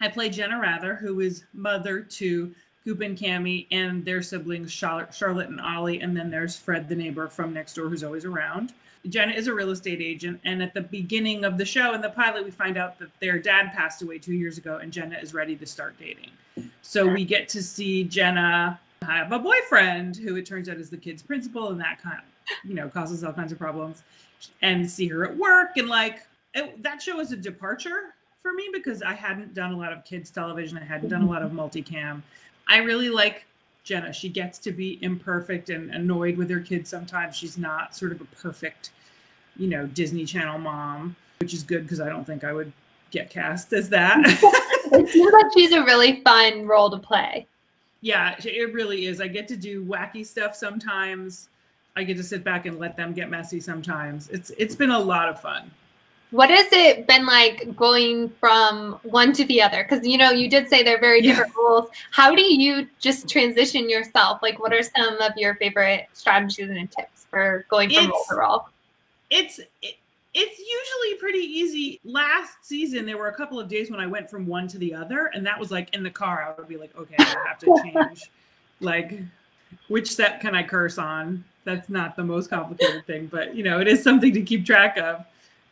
I 0.00 0.08
play 0.08 0.28
Jenna 0.28 0.60
Wrather, 0.60 0.94
who 0.94 1.20
is 1.20 1.44
mother 1.52 2.00
to 2.00 2.54
Coop 2.84 3.00
and 3.00 3.18
Cami 3.18 3.66
and 3.72 4.04
their 4.04 4.22
siblings 4.22 4.70
Charlotte, 4.70 5.12
Charlotte 5.12 5.48
and 5.48 5.60
Ollie, 5.60 6.00
and 6.00 6.16
then 6.16 6.30
there's 6.30 6.56
Fred, 6.56 6.88
the 6.88 6.94
neighbor 6.94 7.26
from 7.26 7.52
next 7.52 7.74
door, 7.74 7.88
who's 7.88 8.04
always 8.04 8.24
around. 8.24 8.72
Jenna 9.08 9.32
is 9.32 9.48
a 9.48 9.54
real 9.54 9.70
estate 9.70 10.00
agent, 10.00 10.40
and 10.44 10.62
at 10.62 10.74
the 10.74 10.82
beginning 10.82 11.44
of 11.44 11.58
the 11.58 11.64
show 11.64 11.94
in 11.94 12.00
the 12.00 12.10
pilot, 12.10 12.44
we 12.44 12.50
find 12.50 12.76
out 12.76 12.98
that 12.98 13.08
their 13.20 13.38
dad 13.38 13.72
passed 13.72 14.02
away 14.02 14.18
two 14.18 14.34
years 14.34 14.58
ago, 14.58 14.78
and 14.78 14.92
Jenna 14.92 15.18
is 15.18 15.34
ready 15.34 15.56
to 15.56 15.66
start 15.66 15.96
dating. 15.98 16.30
So 16.82 17.06
we 17.06 17.24
get 17.24 17.48
to 17.50 17.62
see 17.62 18.04
Jenna 18.04 18.80
have 19.02 19.32
a 19.32 19.38
boyfriend 19.38 20.16
who 20.16 20.36
it 20.36 20.46
turns 20.46 20.68
out 20.68 20.76
is 20.76 20.90
the 20.90 20.96
kid's 20.96 21.22
principal, 21.22 21.68
and 21.68 21.80
that 21.80 22.00
kind 22.02 22.18
of, 22.18 22.68
you 22.68 22.74
know, 22.74 22.88
causes 22.88 23.24
all 23.24 23.32
kinds 23.32 23.52
of 23.52 23.58
problems. 23.58 24.02
And 24.62 24.88
see 24.88 25.08
her 25.08 25.24
at 25.24 25.34
work, 25.36 25.78
and 25.78 25.88
like 25.88 26.20
it, 26.54 26.82
that 26.82 27.00
show 27.00 27.20
is 27.20 27.32
a 27.32 27.36
departure 27.36 28.14
for 28.42 28.52
me 28.52 28.68
because 28.72 29.02
I 29.02 29.14
hadn't 29.14 29.54
done 29.54 29.72
a 29.72 29.76
lot 29.76 29.92
of 29.92 30.04
kids 30.04 30.30
television. 30.30 30.78
I 30.78 30.84
hadn't 30.84 31.08
done 31.08 31.22
a 31.22 31.26
lot 31.26 31.42
of 31.42 31.52
mm-hmm. 31.52 31.60
multicam. 31.60 32.22
I 32.68 32.78
really 32.78 33.08
like 33.08 33.46
Jenna. 33.82 34.12
She 34.12 34.28
gets 34.28 34.58
to 34.60 34.72
be 34.72 35.02
imperfect 35.02 35.70
and 35.70 35.90
annoyed 35.90 36.36
with 36.36 36.50
her 36.50 36.60
kids 36.60 36.90
sometimes. 36.90 37.34
She's 37.34 37.56
not 37.56 37.96
sort 37.96 38.12
of 38.12 38.20
a 38.20 38.24
perfect, 38.26 38.90
you 39.56 39.68
know, 39.68 39.86
Disney 39.86 40.24
Channel 40.24 40.58
mom, 40.58 41.16
which 41.40 41.54
is 41.54 41.62
good 41.62 41.82
because 41.82 42.00
I 42.00 42.08
don't 42.08 42.24
think 42.24 42.44
I 42.44 42.52
would 42.52 42.72
get 43.10 43.30
cast 43.30 43.72
as 43.72 43.88
that. 43.88 44.22
it 44.96 45.08
seems 45.08 45.32
like 45.32 45.46
she's 45.54 45.72
a 45.72 45.84
really 45.84 46.20
fun 46.22 46.66
role 46.66 46.90
to 46.90 46.98
play. 46.98 47.46
Yeah, 48.00 48.36
it 48.44 48.72
really 48.72 49.06
is. 49.06 49.20
I 49.20 49.28
get 49.28 49.48
to 49.48 49.56
do 49.56 49.84
wacky 49.84 50.24
stuff 50.24 50.54
sometimes. 50.54 51.48
I 51.96 52.04
get 52.04 52.16
to 52.18 52.22
sit 52.22 52.44
back 52.44 52.66
and 52.66 52.78
let 52.78 52.96
them 52.96 53.12
get 53.12 53.30
messy 53.30 53.58
sometimes. 53.58 54.28
It's 54.28 54.50
it's 54.58 54.74
been 54.74 54.90
a 54.90 54.98
lot 54.98 55.28
of 55.28 55.40
fun. 55.40 55.70
What 56.30 56.50
has 56.50 56.66
it 56.72 57.06
been 57.06 57.24
like 57.24 57.74
going 57.76 58.28
from 58.40 58.98
one 59.02 59.32
to 59.32 59.44
the 59.44 59.62
other? 59.62 59.84
Because 59.84 60.06
you 60.06 60.18
know, 60.18 60.30
you 60.30 60.50
did 60.50 60.68
say 60.68 60.82
they're 60.82 61.00
very 61.00 61.22
different 61.22 61.52
yeah. 61.56 61.64
roles. 61.64 61.88
How 62.10 62.34
do 62.34 62.42
you 62.42 62.86
just 62.98 63.28
transition 63.28 63.88
yourself? 63.88 64.40
Like, 64.42 64.60
what 64.60 64.72
are 64.72 64.82
some 64.82 65.20
of 65.20 65.32
your 65.36 65.54
favorite 65.54 66.08
strategies 66.12 66.68
and 66.68 66.90
tips 66.90 67.26
for 67.30 67.64
going 67.70 67.90
from 67.90 68.04
it's, 68.04 68.08
role 68.08 68.24
to 68.28 68.36
role? 68.36 68.68
It's 69.30 69.60
it, 69.82 69.96
it's 70.38 70.58
usually 70.58 71.18
pretty 71.18 71.38
easy. 71.38 71.98
Last 72.04 72.58
season, 72.62 73.06
there 73.06 73.16
were 73.16 73.28
a 73.28 73.34
couple 73.34 73.58
of 73.58 73.68
days 73.68 73.90
when 73.90 74.00
I 74.00 74.06
went 74.06 74.30
from 74.30 74.46
one 74.46 74.68
to 74.68 74.76
the 74.76 74.92
other, 74.92 75.30
and 75.32 75.46
that 75.46 75.58
was 75.58 75.70
like 75.70 75.94
in 75.94 76.02
the 76.02 76.10
car. 76.10 76.42
I 76.46 76.60
would 76.60 76.68
be 76.68 76.76
like, 76.76 76.94
okay, 76.94 77.14
I 77.18 77.36
have 77.46 77.58
to 77.60 77.74
change. 77.82 78.30
like, 78.80 79.18
which 79.88 80.14
set 80.14 80.40
can 80.42 80.54
I 80.54 80.62
curse 80.62 80.98
on? 80.98 81.42
That's 81.64 81.88
not 81.88 82.16
the 82.16 82.22
most 82.22 82.50
complicated 82.50 83.06
thing, 83.06 83.28
but 83.28 83.56
you 83.56 83.62
know, 83.64 83.80
it 83.80 83.88
is 83.88 84.02
something 84.02 84.32
to 84.34 84.42
keep 84.42 84.66
track 84.66 84.98
of. 84.98 85.24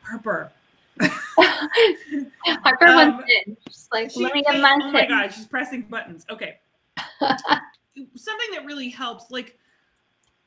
Harper. 0.03 0.51
Harper 1.01 2.87
um, 2.87 3.17
wants 3.17 3.31
in. 3.47 3.57
She's 3.69 3.89
like, 3.93 4.11
she, 4.11 4.23
let 4.23 4.33
me 4.33 4.43
get 4.43 4.61
my 4.61 4.79
Oh 4.83 4.91
my 4.91 5.07
god, 5.07 5.29
she's 5.29 5.47
pressing 5.47 5.83
buttons. 5.83 6.25
Okay. 6.31 6.59
something 7.21 8.49
that 8.53 8.65
really 8.65 8.89
helps, 8.89 9.31
like 9.31 9.59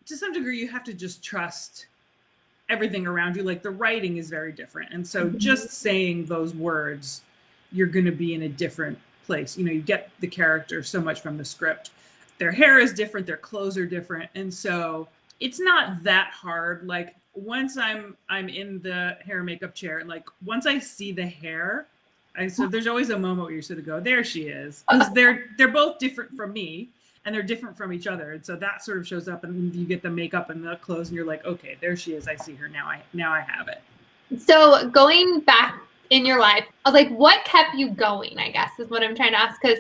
to 0.06 0.18
some 0.18 0.34
degree, 0.34 0.60
you 0.60 0.68
have 0.68 0.84
to 0.86 0.94
just 0.94 1.24
trust 1.24 1.86
everything 2.70 3.08
around 3.08 3.36
you 3.36 3.44
like 3.44 3.62
the 3.62 3.70
writing 3.70 4.18
is 4.18 4.30
very 4.30 4.52
different. 4.52 4.94
And 4.94 5.06
so 5.08 5.26
mm-hmm. 5.26 5.38
just 5.38 5.70
saying 5.72 6.26
those 6.26 6.54
words 6.54 7.22
you're 7.72 7.88
going 7.88 8.06
to 8.06 8.12
be 8.12 8.34
in 8.34 8.44
a 8.44 8.50
different 8.50 8.98
place. 9.26 9.58
You 9.58 9.66
know 9.66 9.72
you 9.72 9.82
get 9.82 10.10
the 10.20 10.28
character 10.28 10.84
so 10.84 11.02
much 11.02 11.22
from 11.22 11.38
the 11.38 11.46
script. 11.46 11.92
Their 12.38 12.52
hair 12.52 12.80
is 12.80 12.94
different 12.94 13.26
their 13.28 13.38
clothes 13.38 13.78
are 13.78 13.86
different. 13.86 14.30
And 14.36 14.54
so 14.54 15.08
it's 15.40 15.60
not 15.60 16.04
that 16.04 16.32
hard. 16.32 16.88
Like 16.88 17.16
once 17.34 17.78
I'm 17.78 18.16
I'm 18.30 18.50
in 18.50 18.82
the 18.82 19.18
hair 19.26 19.44
makeup 19.44 19.74
chair, 19.74 20.04
like 20.06 20.26
once 20.46 20.66
I 20.66 20.80
see 20.80 21.12
the 21.12 21.26
hair, 21.26 21.88
I 22.36 22.48
so 22.48 22.68
there's 22.68 22.88
always 22.88 23.10
a 23.10 23.20
moment 23.20 23.48
where 23.48 23.56
you 23.56 23.62
sort 23.62 23.80
of 23.80 23.86
go, 23.86 24.00
there 24.00 24.24
she 24.24 24.44
is, 24.44 24.84
because 24.90 25.14
they're 25.14 25.46
they're 25.58 25.68
both 25.68 26.00
different 26.00 26.36
from 26.36 26.54
me 26.54 26.90
and 27.26 27.34
they're 27.34 27.44
different 27.44 27.78
from 27.78 27.92
each 27.94 28.08
other, 28.08 28.34
and 28.34 28.46
so 28.46 28.56
that 28.56 28.84
sort 28.84 28.98
of 28.98 29.08
shows 29.08 29.28
up, 29.28 29.44
and 29.44 29.74
you 29.76 29.86
get 29.86 30.02
the 30.02 30.10
makeup 30.10 30.50
and 30.50 30.64
the 30.64 30.76
clothes, 30.78 31.10
and 31.10 31.16
you're 31.16 31.26
like, 31.26 31.46
okay, 31.46 31.78
there 31.82 31.96
she 31.96 32.14
is, 32.14 32.28
I 32.28 32.36
see 32.36 32.56
her 32.56 32.68
now, 32.68 32.86
I 32.88 33.02
now 33.14 33.32
I 33.32 33.42
have 33.42 33.68
it. 33.68 33.82
So 34.40 34.90
going 34.90 35.42
back 35.42 35.82
in 36.10 36.26
your 36.26 36.40
life, 36.40 36.66
I 36.86 36.90
was 36.90 36.94
like 36.94 37.16
what 37.18 37.44
kept 37.46 37.76
you 37.76 37.90
going? 37.90 38.38
I 38.38 38.52
guess 38.52 38.72
is 38.80 38.90
what 38.90 39.04
I'm 39.04 39.16
trying 39.16 39.32
to 39.32 39.40
ask 39.40 39.62
because 39.62 39.80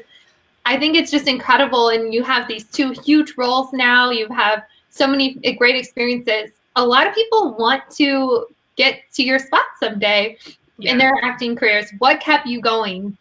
I 0.65 0.77
think 0.77 0.97
it's 0.97 1.11
just 1.11 1.27
incredible, 1.27 1.89
and 1.89 2.13
you 2.13 2.23
have 2.23 2.47
these 2.47 2.65
two 2.65 2.91
huge 2.91 3.35
roles 3.37 3.71
now. 3.71 4.11
You 4.11 4.27
have 4.29 4.63
so 4.89 5.07
many 5.07 5.35
great 5.57 5.75
experiences. 5.75 6.51
A 6.75 6.85
lot 6.85 7.07
of 7.07 7.15
people 7.15 7.55
want 7.57 7.89
to 7.91 8.47
get 8.75 9.01
to 9.13 9.23
your 9.23 9.39
spot 9.39 9.65
someday 9.79 10.37
yeah. 10.77 10.91
in 10.91 10.97
their 10.97 11.13
acting 11.23 11.55
careers. 11.55 11.91
What 11.99 12.19
kept 12.19 12.47
you 12.47 12.61
going? 12.61 13.17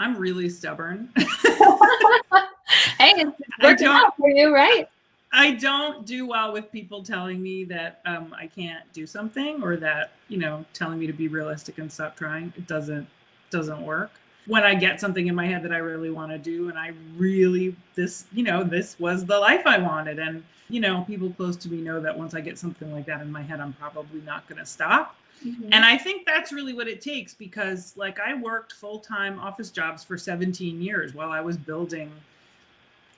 I'm 0.00 0.16
really 0.16 0.48
stubborn. 0.48 1.08
hey, 2.98 3.12
it's 3.16 3.40
working 3.62 3.86
out 3.86 4.16
for 4.16 4.30
you, 4.30 4.52
right? 4.52 4.88
I 5.32 5.52
don't 5.52 6.04
do 6.04 6.26
well 6.26 6.52
with 6.52 6.70
people 6.70 7.02
telling 7.02 7.42
me 7.42 7.64
that 7.64 8.00
um, 8.04 8.34
I 8.38 8.46
can't 8.46 8.84
do 8.92 9.06
something 9.06 9.62
or 9.62 9.76
that 9.78 10.12
you 10.28 10.38
know 10.38 10.64
telling 10.74 10.98
me 10.98 11.06
to 11.06 11.12
be 11.12 11.28
realistic 11.28 11.78
and 11.78 11.90
stop 11.90 12.16
trying. 12.16 12.52
It 12.56 12.66
doesn't 12.66 13.06
doesn't 13.50 13.82
work. 13.82 14.10
When 14.46 14.64
I 14.64 14.74
get 14.74 15.00
something 15.00 15.28
in 15.28 15.34
my 15.34 15.46
head 15.46 15.62
that 15.62 15.72
I 15.72 15.78
really 15.78 16.10
want 16.10 16.32
to 16.32 16.38
do, 16.38 16.68
and 16.68 16.78
I 16.78 16.92
really 17.16 17.74
this 17.94 18.26
you 18.32 18.42
know 18.42 18.62
this 18.62 18.98
was 19.00 19.24
the 19.24 19.38
life 19.38 19.66
I 19.66 19.78
wanted, 19.78 20.18
and 20.18 20.44
you 20.68 20.80
know 20.80 21.02
people 21.06 21.30
close 21.30 21.56
to 21.58 21.70
me 21.70 21.78
know 21.78 22.00
that 22.00 22.16
once 22.16 22.34
I 22.34 22.40
get 22.40 22.58
something 22.58 22.92
like 22.92 23.06
that 23.06 23.22
in 23.22 23.32
my 23.32 23.42
head, 23.42 23.60
I'm 23.60 23.72
probably 23.74 24.20
not 24.20 24.46
going 24.48 24.58
to 24.58 24.66
stop. 24.66 25.16
Mm-hmm. 25.46 25.70
And 25.72 25.84
I 25.84 25.96
think 25.96 26.26
that's 26.26 26.52
really 26.52 26.72
what 26.72 26.88
it 26.88 27.00
takes 27.00 27.34
because 27.34 27.94
like 27.96 28.20
I 28.20 28.34
worked 28.34 28.74
full 28.74 28.98
time 28.98 29.40
office 29.40 29.70
jobs 29.70 30.04
for 30.04 30.18
17 30.18 30.82
years 30.82 31.14
while 31.14 31.30
I 31.30 31.40
was 31.40 31.56
building 31.56 32.12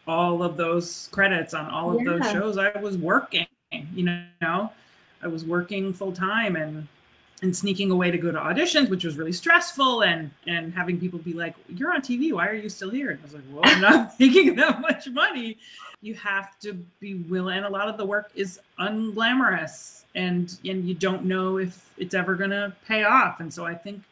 all 0.06 0.42
of 0.42 0.56
those 0.56 1.08
credits 1.12 1.54
on 1.54 1.70
all 1.70 1.96
of 1.96 2.02
yeah. 2.02 2.12
those 2.12 2.32
shows 2.32 2.58
i 2.58 2.70
was 2.80 2.96
working 2.98 3.46
you 3.94 4.04
know? 4.40 4.70
I 5.22 5.26
was 5.26 5.44
working 5.44 5.92
full 5.92 6.12
time 6.12 6.56
and 6.56 6.86
and 7.42 7.54
sneaking 7.54 7.90
away 7.90 8.10
to 8.10 8.18
go 8.18 8.30
to 8.30 8.38
auditions 8.38 8.88
which 8.88 9.04
was 9.04 9.16
really 9.16 9.32
stressful 9.32 10.02
and 10.02 10.30
and 10.46 10.72
having 10.72 11.00
people 11.00 11.18
be 11.18 11.32
like 11.32 11.54
you're 11.68 11.92
on 11.92 12.00
tv 12.00 12.32
why 12.32 12.46
are 12.46 12.54
you 12.54 12.68
still 12.68 12.90
here? 12.90 13.10
And 13.10 13.20
i 13.20 13.22
was 13.22 13.34
like 13.34 13.42
well 13.50 13.62
i'm 13.64 13.80
not 13.80 14.14
making 14.20 14.54
that 14.56 14.80
much 14.80 15.08
money. 15.08 15.58
You 16.00 16.14
have 16.14 16.58
to 16.60 16.74
be 17.00 17.14
willing 17.14 17.56
and 17.56 17.66
a 17.66 17.70
lot 17.70 17.88
of 17.88 17.96
the 17.96 18.04
work 18.04 18.30
is 18.34 18.60
unglamorous 18.78 20.04
and 20.14 20.58
and 20.64 20.86
you 20.86 20.94
don't 20.94 21.24
know 21.24 21.58
if 21.58 21.90
it's 21.96 22.14
ever 22.14 22.34
going 22.34 22.50
to 22.50 22.72
pay 22.86 23.04
off 23.04 23.40
and 23.40 23.52
so 23.52 23.64
i 23.64 23.74
think 23.74 24.02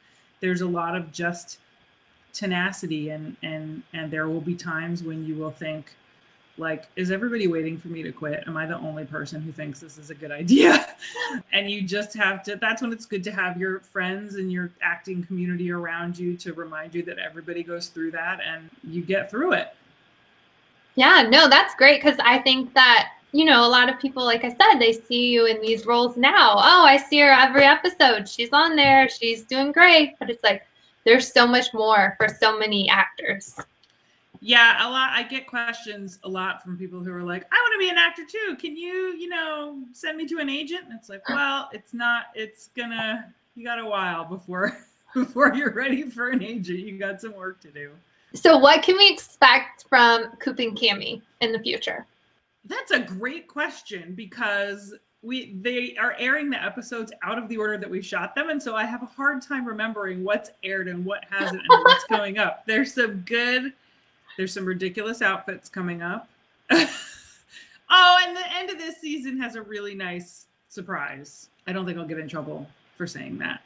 there's 0.40 0.62
a 0.62 0.66
lot 0.66 0.96
of 0.96 1.12
just 1.12 1.58
tenacity 2.32 3.10
and 3.10 3.36
and 3.42 3.82
and 3.92 4.10
there 4.10 4.28
will 4.28 4.40
be 4.40 4.54
times 4.54 5.02
when 5.02 5.24
you 5.24 5.34
will 5.34 5.50
think 5.50 5.94
like 6.58 6.86
is 6.96 7.10
everybody 7.10 7.46
waiting 7.46 7.78
for 7.78 7.88
me 7.88 8.02
to 8.02 8.12
quit? 8.12 8.44
Am 8.46 8.56
i 8.56 8.66
the 8.66 8.76
only 8.78 9.04
person 9.04 9.40
who 9.40 9.52
thinks 9.52 9.80
this 9.80 9.98
is 9.98 10.10
a 10.10 10.14
good 10.14 10.30
idea? 10.30 10.86
And 11.52 11.70
you 11.70 11.82
just 11.82 12.14
have 12.14 12.42
to 12.44 12.56
that's 12.56 12.82
when 12.82 12.92
it's 12.92 13.06
good 13.06 13.24
to 13.24 13.32
have 13.32 13.58
your 13.58 13.80
friends 13.80 14.36
and 14.36 14.52
your 14.52 14.70
acting 14.82 15.24
community 15.24 15.70
around 15.70 16.18
you 16.18 16.36
to 16.38 16.52
remind 16.52 16.94
you 16.94 17.02
that 17.04 17.18
everybody 17.18 17.62
goes 17.62 17.88
through 17.88 18.12
that 18.12 18.40
and 18.40 18.70
you 18.84 19.02
get 19.02 19.30
through 19.30 19.52
it. 19.54 19.74
Yeah 20.94 21.26
no 21.28 21.48
that's 21.48 21.74
great 21.74 22.02
because 22.02 22.18
i 22.22 22.38
think 22.38 22.72
that 22.74 23.12
you 23.32 23.44
know 23.44 23.66
a 23.66 23.68
lot 23.68 23.88
of 23.88 23.98
people 23.98 24.24
like 24.24 24.44
i 24.44 24.50
said 24.50 24.78
they 24.78 24.92
see 24.92 25.30
you 25.30 25.46
in 25.46 25.60
these 25.60 25.86
roles 25.86 26.16
now. 26.16 26.54
Oh 26.56 26.84
i 26.84 26.96
see 26.96 27.18
her 27.20 27.32
every 27.32 27.64
episode. 27.64 28.28
She's 28.28 28.50
on 28.52 28.76
there. 28.76 29.08
She's 29.08 29.42
doing 29.42 29.72
great. 29.72 30.18
But 30.18 30.30
it's 30.30 30.44
like 30.44 30.62
there's 31.04 31.32
so 31.32 31.46
much 31.46 31.72
more 31.74 32.14
for 32.18 32.28
so 32.28 32.58
many 32.58 32.88
actors. 32.88 33.58
Yeah, 34.40 34.86
a 34.86 34.90
lot. 34.90 35.10
I 35.12 35.22
get 35.22 35.46
questions 35.46 36.18
a 36.24 36.28
lot 36.28 36.64
from 36.64 36.76
people 36.76 37.00
who 37.00 37.12
are 37.12 37.22
like, 37.22 37.44
"I 37.52 37.56
want 37.56 37.72
to 37.74 37.78
be 37.78 37.90
an 37.90 37.96
actor 37.98 38.24
too. 38.24 38.56
Can 38.56 38.76
you, 38.76 39.14
you 39.16 39.28
know, 39.28 39.84
send 39.92 40.16
me 40.16 40.26
to 40.26 40.38
an 40.38 40.48
agent?" 40.48 40.84
And 40.84 40.98
it's 40.98 41.08
like, 41.08 41.26
well, 41.28 41.68
it's 41.72 41.94
not. 41.94 42.26
It's 42.34 42.68
gonna. 42.76 43.32
You 43.54 43.64
got 43.64 43.78
a 43.78 43.86
while 43.86 44.24
before 44.24 44.76
before 45.14 45.54
you're 45.54 45.72
ready 45.72 46.02
for 46.02 46.30
an 46.30 46.42
agent. 46.42 46.80
You 46.80 46.98
got 46.98 47.20
some 47.20 47.34
work 47.34 47.60
to 47.60 47.70
do. 47.70 47.92
So, 48.34 48.56
what 48.56 48.82
can 48.82 48.96
we 48.96 49.08
expect 49.08 49.84
from 49.88 50.32
Coop 50.40 50.58
and 50.58 50.76
Cami 50.76 51.22
in 51.40 51.52
the 51.52 51.60
future? 51.60 52.06
That's 52.64 52.90
a 52.90 53.00
great 53.00 53.46
question 53.46 54.14
because 54.14 54.94
we 55.22 55.52
they 55.62 55.96
are 55.96 56.14
airing 56.18 56.50
the 56.50 56.62
episodes 56.62 57.12
out 57.22 57.38
of 57.38 57.48
the 57.48 57.56
order 57.56 57.78
that 57.78 57.88
we 57.88 58.02
shot 58.02 58.34
them. 58.34 58.50
And 58.50 58.62
so 58.62 58.74
i 58.74 58.84
have 58.84 59.02
a 59.02 59.06
hard 59.06 59.40
time 59.42 59.66
remembering 59.66 60.24
what's 60.24 60.50
aired 60.62 60.88
and 60.88 61.04
what 61.04 61.24
hasn't 61.30 61.60
and 61.60 61.84
what's 61.84 62.04
going 62.10 62.38
up. 62.38 62.66
There's 62.66 62.94
some 62.94 63.20
good 63.20 63.72
there's 64.36 64.52
some 64.52 64.64
ridiculous 64.64 65.22
outfits 65.22 65.68
coming 65.68 66.02
up. 66.02 66.28
Oh 67.94 68.18
and 68.26 68.34
the 68.34 68.56
end 68.56 68.70
of 68.70 68.78
this 68.78 69.02
season 69.02 69.38
has 69.38 69.54
a 69.54 69.60
really 69.60 69.94
nice 69.94 70.46
surprise. 70.68 71.50
I 71.66 71.74
don't 71.74 71.84
think 71.84 71.98
i'll 71.98 72.06
get 72.06 72.18
in 72.18 72.26
trouble 72.26 72.66
for 72.96 73.06
saying 73.06 73.36
that. 73.40 73.60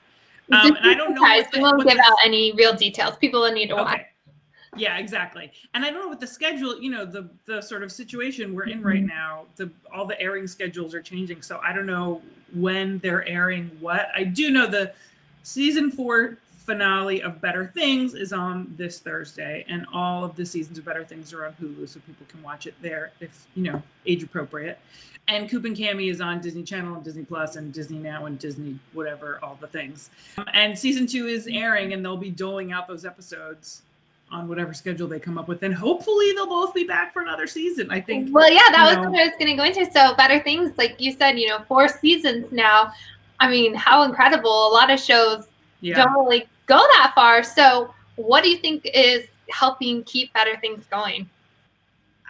Um, 0.51 0.75
and 0.75 0.79
i 0.83 0.95
don't 0.95 1.15
know 1.15 1.23
we 1.55 1.61
won't 1.61 1.87
give 1.87 1.97
out 1.97 2.17
any 2.25 2.53
real 2.53 2.75
details. 2.75 3.15
People 3.19 3.43
will 3.43 3.53
need 3.53 3.69
to 3.69 3.75
okay. 3.75 3.83
watch 3.85 4.01
yeah 4.76 4.99
exactly 4.99 5.50
and 5.75 5.85
i 5.85 5.90
don't 5.90 6.00
know 6.00 6.09
what 6.09 6.21
the 6.21 6.26
schedule 6.26 6.80
you 6.80 6.90
know 6.90 7.04
the 7.04 7.28
the 7.47 7.61
sort 7.61 7.83
of 7.83 7.90
situation 7.90 8.54
we're 8.54 8.64
in 8.64 8.83
right 8.83 8.99
mm-hmm. 8.99 9.09
now 9.09 9.45
the 9.56 9.71
all 9.95 10.06
the 10.06 10.21
airing 10.21 10.47
schedules 10.47 10.95
are 10.95 11.02
changing 11.02 11.42
so 11.42 11.61
i 11.64 11.73
don't 11.73 11.87
know 11.87 12.21
when 12.54 12.99
they're 12.99 13.26
airing 13.26 13.71
what 13.80 14.09
i 14.14 14.23
do 14.23 14.50
know 14.50 14.66
the 14.66 14.92
season 15.42 15.90
four 15.90 16.38
finale 16.56 17.23
of 17.23 17.40
better 17.40 17.71
things 17.75 18.14
is 18.14 18.33
on 18.33 18.73
this 18.76 18.99
thursday 18.99 19.64
and 19.68 19.87
all 19.92 20.25
of 20.25 20.35
the 20.35 20.45
seasons 20.45 20.78
of 20.78 20.85
better 20.85 21.04
things 21.04 21.33
are 21.33 21.47
on 21.47 21.52
hulu 21.54 21.88
so 21.88 22.00
people 22.06 22.26
can 22.28 22.42
watch 22.42 22.66
it 22.66 22.75
there 22.83 23.12
if 23.21 23.47
you 23.54 23.62
know 23.62 23.80
age 24.06 24.23
appropriate 24.23 24.78
and 25.28 25.50
Coop 25.50 25.64
and 25.64 25.76
Cami 25.76 26.11
is 26.11 26.21
on 26.21 26.40
Disney 26.40 26.62
Channel 26.62 26.95
and 26.95 27.04
Disney 27.04 27.25
Plus 27.25 27.56
and 27.56 27.73
Disney 27.73 27.99
Now 27.99 28.26
and 28.26 28.38
Disney 28.38 28.78
whatever, 28.92 29.40
all 29.42 29.59
the 29.61 29.66
things. 29.66 30.11
And 30.52 30.78
season 30.78 31.06
two 31.06 31.26
is 31.26 31.49
airing, 31.50 31.92
and 31.92 32.04
they'll 32.04 32.16
be 32.16 32.30
doling 32.30 32.73
out 32.73 32.87
those 32.87 33.04
episodes 33.04 33.83
on 34.30 34.49
whatever 34.49 34.75
schedule 34.75 35.06
they 35.06 35.21
come 35.21 35.38
up 35.38 35.49
with. 35.49 35.62
And 35.62 35.75
hopefully 35.75 36.33
they'll 36.33 36.47
both 36.47 36.75
be 36.75 36.85
back 36.85 37.12
for 37.12 37.23
another 37.23 37.47
season. 37.47 37.90
I 37.90 38.00
think. 38.00 38.35
Well, 38.35 38.50
yeah, 38.50 38.68
that 38.73 38.87
was 38.87 38.97
know, 38.97 39.11
what 39.11 39.21
I 39.21 39.25
was 39.25 39.35
going 39.38 39.50
to 39.50 39.56
go 39.56 39.64
into. 39.64 39.90
So 39.92 40.14
better 40.14 40.40
things, 40.40 40.76
like 40.76 41.00
you 41.00 41.12
said, 41.12 41.38
you 41.38 41.49
know, 41.49 41.61
four 41.68 41.88
seasons 41.88 42.50
now. 42.52 42.92
I 43.38 43.50
mean, 43.50 43.75
how 43.75 44.02
incredible! 44.02 44.68
A 44.68 44.73
lot 44.73 44.90
of 44.90 44.99
shows 44.99 45.47
yeah. 45.80 45.97
don't 45.97 46.12
really 46.14 46.47
go 46.66 46.76
that 46.76 47.12
far. 47.14 47.42
So, 47.42 47.95
what 48.16 48.42
do 48.42 48.49
you 48.49 48.56
think 48.56 48.88
is 48.92 49.26
helping 49.50 50.02
keep 50.04 50.33
better 50.33 50.56
things 50.61 50.87
going? 50.87 51.28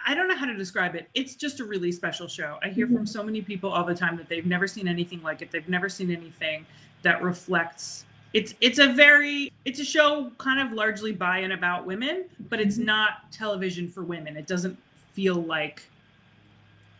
I 0.05 0.15
don't 0.15 0.29
know 0.29 0.35
how 0.35 0.45
to 0.45 0.55
describe 0.55 0.95
it. 0.95 1.09
It's 1.13 1.35
just 1.35 1.59
a 1.59 1.65
really 1.65 1.91
special 1.91 2.27
show. 2.27 2.57
I 2.63 2.69
hear 2.69 2.85
mm-hmm. 2.85 2.95
from 2.95 3.05
so 3.05 3.23
many 3.23 3.41
people 3.41 3.69
all 3.69 3.83
the 3.83 3.95
time 3.95 4.15
that 4.17 4.29
they've 4.29 4.45
never 4.45 4.67
seen 4.67 4.87
anything 4.87 5.21
like 5.21 5.41
it. 5.41 5.51
They've 5.51 5.67
never 5.67 5.89
seen 5.89 6.11
anything 6.11 6.65
that 7.01 7.21
reflects 7.21 8.05
it's 8.33 8.53
it's 8.61 8.79
a 8.79 8.93
very 8.93 9.51
it's 9.65 9.79
a 9.79 9.85
show 9.85 10.31
kind 10.37 10.59
of 10.59 10.73
largely 10.73 11.11
by 11.11 11.39
and 11.39 11.53
about 11.53 11.85
women 11.85 12.25
but 12.49 12.59
it's 12.59 12.77
not 12.77 13.31
television 13.31 13.89
for 13.89 14.03
women 14.03 14.35
it 14.35 14.47
doesn't 14.47 14.77
feel 15.13 15.35
like 15.35 15.83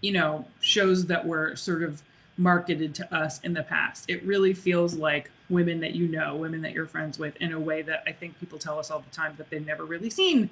you 0.01 0.11
know 0.11 0.45
shows 0.61 1.05
that 1.05 1.25
were 1.25 1.55
sort 1.55 1.83
of 1.83 2.01
marketed 2.37 2.93
to 2.93 3.15
us 3.15 3.39
in 3.41 3.53
the 3.53 3.63
past 3.63 4.05
it 4.09 4.23
really 4.23 4.53
feels 4.53 4.95
like 4.95 5.29
women 5.49 5.79
that 5.79 5.95
you 5.95 6.07
know 6.07 6.35
women 6.35 6.61
that 6.61 6.71
you're 6.71 6.85
friends 6.85 7.17
with 7.17 7.35
in 7.37 7.53
a 7.53 7.59
way 7.59 7.81
that 7.81 8.03
i 8.05 8.11
think 8.11 8.37
people 8.39 8.59
tell 8.59 8.79
us 8.79 8.91
all 8.91 8.99
the 8.99 9.15
time 9.15 9.33
that 9.37 9.49
they've 9.49 9.65
never 9.65 9.85
really 9.85 10.09
seen 10.09 10.49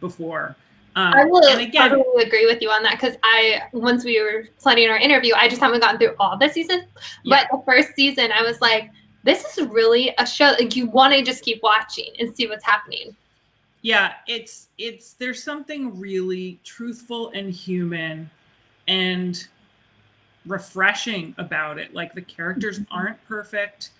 before 0.00 0.56
um, 0.94 1.14
I 1.14 1.24
will 1.24 1.42
again, 1.56 1.90
totally 1.90 2.24
agree 2.24 2.44
with 2.44 2.60
you 2.60 2.68
on 2.68 2.82
that 2.82 3.00
because 3.00 3.16
I 3.22 3.62
once 3.72 4.04
we 4.04 4.20
were 4.20 4.48
planning 4.58 4.90
our 4.90 4.98
interview, 4.98 5.32
I 5.34 5.48
just 5.48 5.60
haven't 5.60 5.80
gotten 5.80 5.98
through 5.98 6.14
all 6.20 6.36
the 6.36 6.50
season. 6.50 6.86
Yeah. 7.24 7.46
But 7.50 7.56
the 7.56 7.64
first 7.64 7.94
season, 7.96 8.30
I 8.30 8.42
was 8.42 8.60
like, 8.60 8.90
this 9.24 9.56
is 9.56 9.66
really 9.68 10.14
a 10.18 10.26
show 10.26 10.54
like 10.58 10.74
you 10.76 10.86
want 10.86 11.14
to 11.14 11.22
just 11.22 11.44
keep 11.44 11.62
watching 11.62 12.08
and 12.18 12.34
see 12.36 12.46
what's 12.46 12.64
happening. 12.64 13.14
Yeah 13.82 14.14
it's 14.26 14.68
it's 14.78 15.14
there's 15.14 15.42
something 15.42 15.98
really 15.98 16.60
truthful 16.64 17.30
and 17.30 17.50
human 17.50 18.30
and 18.88 19.46
refreshing 20.46 21.34
about 21.38 21.78
it. 21.78 21.94
Like 21.94 22.14
the 22.14 22.22
characters 22.22 22.78
mm-hmm. 22.80 22.94
aren't 22.94 23.24
perfect. 23.26 23.90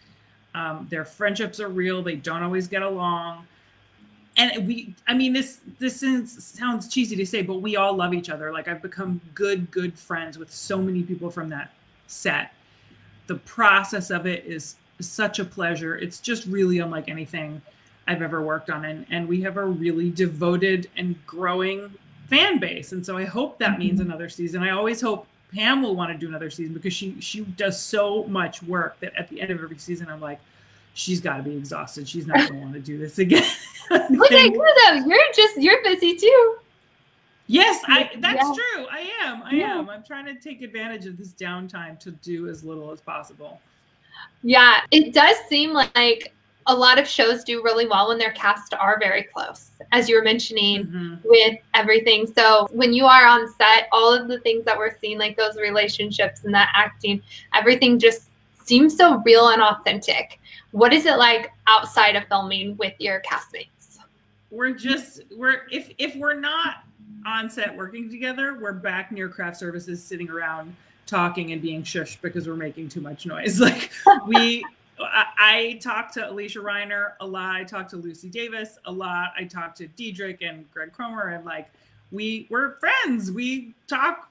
Um, 0.54 0.86
their 0.90 1.04
friendships 1.04 1.60
are 1.60 1.68
real. 1.68 2.02
They 2.02 2.16
don't 2.16 2.42
always 2.42 2.68
get 2.68 2.82
along. 2.82 3.46
And 4.38 4.66
we 4.66 4.94
i 5.06 5.12
mean 5.12 5.34
this 5.34 5.60
this 5.78 6.02
is, 6.02 6.42
sounds 6.42 6.88
cheesy 6.88 7.16
to 7.16 7.26
say 7.26 7.42
but 7.42 7.60
we 7.60 7.76
all 7.76 7.94
love 7.94 8.14
each 8.14 8.30
other. 8.30 8.50
Like 8.50 8.66
i've 8.66 8.82
become 8.82 9.20
good 9.34 9.70
good 9.70 9.98
friends 9.98 10.38
with 10.38 10.52
so 10.52 10.80
many 10.80 11.02
people 11.02 11.30
from 11.30 11.48
that 11.50 11.72
set. 12.06 12.52
The 13.26 13.36
process 13.36 14.10
of 14.10 14.26
it 14.26 14.44
is 14.46 14.76
such 15.02 15.38
a 15.38 15.44
pleasure. 15.44 15.96
It's 15.96 16.20
just 16.20 16.46
really 16.46 16.78
unlike 16.78 17.08
anything 17.08 17.60
I've 18.06 18.22
ever 18.22 18.42
worked 18.42 18.70
on. 18.70 18.84
And, 18.84 19.06
and 19.10 19.28
we 19.28 19.40
have 19.42 19.56
a 19.56 19.64
really 19.64 20.10
devoted 20.10 20.88
and 20.96 21.14
growing 21.26 21.92
fan 22.28 22.58
base. 22.58 22.92
And 22.92 23.04
so 23.04 23.16
I 23.16 23.24
hope 23.24 23.58
that 23.58 23.78
means 23.78 24.00
mm-hmm. 24.00 24.10
another 24.10 24.28
season. 24.28 24.62
I 24.62 24.70
always 24.70 25.00
hope 25.00 25.26
Pam 25.54 25.82
will 25.82 25.94
want 25.94 26.10
to 26.12 26.18
do 26.18 26.28
another 26.28 26.50
season 26.50 26.72
because 26.72 26.94
she 26.94 27.20
she 27.20 27.42
does 27.42 27.80
so 27.80 28.24
much 28.24 28.62
work 28.62 28.98
that 29.00 29.12
at 29.18 29.28
the 29.28 29.40
end 29.40 29.50
of 29.50 29.62
every 29.62 29.78
season 29.78 30.08
I'm 30.08 30.20
like, 30.20 30.40
she's 30.94 31.20
got 31.20 31.36
to 31.36 31.42
be 31.42 31.56
exhausted. 31.56 32.08
She's 32.08 32.26
not 32.26 32.38
going 32.38 32.52
to 32.52 32.58
want 32.58 32.72
to 32.74 32.80
do 32.80 32.98
this 32.98 33.18
again. 33.18 33.44
okay, 33.90 34.48
good 34.48 34.60
though. 34.60 34.94
You're 35.06 35.18
just 35.34 35.58
you're 35.58 35.82
busy 35.82 36.16
too. 36.16 36.56
Yes, 37.48 37.82
I 37.86 38.10
that's 38.18 38.42
yeah. 38.42 38.54
true. 38.54 38.86
I 38.90 39.10
am. 39.24 39.42
I 39.42 39.50
yeah. 39.52 39.78
am. 39.78 39.90
I'm 39.90 40.02
trying 40.02 40.24
to 40.26 40.34
take 40.34 40.62
advantage 40.62 41.06
of 41.06 41.18
this 41.18 41.32
downtime 41.32 41.98
to 42.00 42.12
do 42.12 42.48
as 42.48 42.64
little 42.64 42.90
as 42.90 43.00
possible. 43.00 43.60
Yeah, 44.42 44.80
it 44.90 45.14
does 45.14 45.36
seem 45.48 45.72
like 45.72 46.32
a 46.66 46.74
lot 46.74 46.98
of 46.98 47.08
shows 47.08 47.44
do 47.44 47.62
really 47.62 47.86
well 47.86 48.08
when 48.08 48.18
their 48.18 48.32
cast 48.32 48.74
are 48.74 48.98
very 48.98 49.24
close, 49.24 49.70
as 49.90 50.08
you 50.08 50.16
were 50.16 50.22
mentioning 50.22 50.86
mm-hmm. 50.86 51.14
with 51.24 51.58
everything. 51.74 52.26
So 52.26 52.68
when 52.72 52.92
you 52.92 53.04
are 53.06 53.26
on 53.26 53.52
set, 53.54 53.88
all 53.92 54.12
of 54.12 54.28
the 54.28 54.40
things 54.40 54.64
that 54.64 54.76
we're 54.76 54.96
seeing, 54.98 55.18
like 55.18 55.36
those 55.36 55.56
relationships 55.56 56.44
and 56.44 56.54
that 56.54 56.70
acting, 56.74 57.22
everything 57.54 57.98
just 57.98 58.28
seems 58.64 58.96
so 58.96 59.18
real 59.24 59.48
and 59.48 59.62
authentic. 59.62 60.38
What 60.70 60.92
is 60.92 61.06
it 61.06 61.18
like 61.18 61.50
outside 61.66 62.16
of 62.16 62.24
filming 62.28 62.76
with 62.76 62.94
your 62.98 63.20
castmates? 63.22 63.98
We're 64.50 64.72
just 64.72 65.22
we're 65.36 65.62
if 65.70 65.90
if 65.98 66.14
we're 66.16 66.38
not 66.38 66.84
on 67.26 67.48
set 67.48 67.76
working 67.76 68.10
together, 68.10 68.58
we're 68.60 68.72
back 68.72 69.12
near 69.12 69.28
craft 69.28 69.56
services 69.56 70.02
sitting 70.02 70.30
around 70.30 70.74
talking 71.06 71.52
and 71.52 71.60
being 71.60 71.82
shushed 71.82 72.20
because 72.20 72.46
we're 72.48 72.54
making 72.54 72.88
too 72.88 73.00
much 73.00 73.26
noise. 73.26 73.60
Like 73.60 73.90
we 74.26 74.64
I, 75.00 75.24
I 75.38 75.78
talked 75.82 76.14
to 76.14 76.20
Alysia 76.20 76.62
Reiner 76.62 77.12
a 77.20 77.26
lot. 77.26 77.56
I 77.56 77.64
talked 77.64 77.90
to 77.90 77.96
Lucy 77.96 78.28
Davis 78.28 78.78
a 78.84 78.92
lot. 78.92 79.32
I 79.36 79.44
talked 79.44 79.78
to 79.78 79.88
Diedrich 79.88 80.42
and 80.42 80.70
Greg 80.72 80.92
Cromer 80.92 81.28
and 81.28 81.44
like 81.44 81.70
we 82.10 82.46
we're 82.50 82.76
friends. 82.76 83.32
We 83.32 83.74
talk 83.86 84.28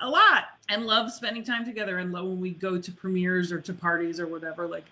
a 0.00 0.08
lot 0.08 0.44
and 0.68 0.86
love 0.86 1.12
spending 1.12 1.44
time 1.44 1.64
together 1.64 1.98
and 1.98 2.12
love 2.12 2.26
when 2.26 2.40
we 2.40 2.50
go 2.50 2.78
to 2.78 2.92
premieres 2.92 3.52
or 3.52 3.60
to 3.60 3.74
parties 3.74 4.18
or 4.18 4.26
whatever 4.26 4.66
like 4.66 4.84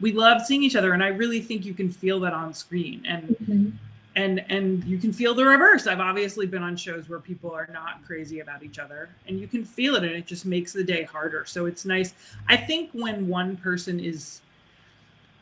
we 0.00 0.12
love 0.12 0.42
seeing 0.42 0.62
each 0.62 0.76
other 0.76 0.92
and 0.92 1.02
i 1.02 1.08
really 1.08 1.40
think 1.40 1.64
you 1.64 1.74
can 1.74 1.90
feel 1.90 2.18
that 2.20 2.32
on 2.32 2.54
screen 2.54 3.04
and 3.06 3.28
mm-hmm. 3.28 3.68
And 4.16 4.44
and 4.48 4.82
you 4.84 4.98
can 4.98 5.12
feel 5.12 5.34
the 5.34 5.44
reverse 5.44 5.86
i've 5.86 6.00
obviously 6.00 6.46
been 6.46 6.62
on 6.62 6.76
shows 6.76 7.08
where 7.08 7.20
people 7.20 7.52
are 7.52 7.68
not 7.72 8.04
crazy 8.04 8.40
about 8.40 8.62
each 8.62 8.78
other 8.78 9.08
and 9.28 9.38
you 9.38 9.46
can 9.46 9.64
feel 9.64 9.94
it 9.94 10.02
and 10.02 10.12
it 10.12 10.26
just 10.26 10.44
makes 10.44 10.72
the 10.72 10.82
day 10.82 11.04
harder 11.04 11.44
so 11.44 11.66
it's 11.66 11.84
nice 11.84 12.14
i 12.48 12.56
think 12.56 12.90
when 12.92 13.28
one 13.28 13.56
person 13.56 14.00
is 14.00 14.40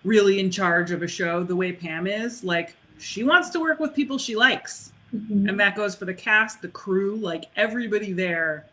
really 0.05 0.41
in 0.41 0.51
charge 0.51 0.91
of 0.91 1.03
a 1.03 1.09
show 1.09 1.43
the 1.43 1.57
way 1.57 1.73
pam 1.73 2.07
is 2.07 2.45
like 2.45 2.77
she 2.99 3.25
wants 3.25 3.49
to 3.49 3.61
work 3.61 3.81
with 3.81 3.95
people 3.95 4.19
she 4.19 4.37
likes 4.37 4.93
mm-hmm. 5.15 5.49
and 5.49 5.59
that 5.59 5.75
goes 5.75 5.95
for 5.95 6.05
the 6.05 6.15
cast 6.15 6.61
the 6.61 6.69
crew 6.69 7.17
like 7.17 7.47
everybody 7.57 8.13
there 8.13 8.67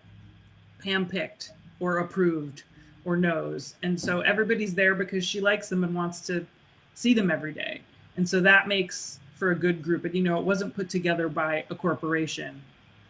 pam 0.79 1.05
picked 1.05 1.51
or 1.79 1.99
approved 1.99 2.63
or 3.05 3.17
knows. 3.17 3.75
And 3.83 3.99
so 3.99 4.21
everybody's 4.21 4.73
there 4.73 4.95
because 4.95 5.25
she 5.25 5.41
likes 5.41 5.69
them 5.69 5.83
and 5.83 5.93
wants 5.93 6.21
to 6.27 6.45
see 6.93 7.13
them 7.13 7.31
every 7.31 7.53
day. 7.53 7.81
And 8.17 8.27
so 8.27 8.39
that 8.41 8.67
makes 8.67 9.19
for 9.41 9.49
a 9.49 9.55
good 9.55 9.81
group. 9.81 10.05
And 10.05 10.13
you 10.13 10.21
know, 10.21 10.37
it 10.37 10.45
wasn't 10.45 10.75
put 10.75 10.87
together 10.87 11.27
by 11.27 11.65
a 11.71 11.75
corporation 11.75 12.61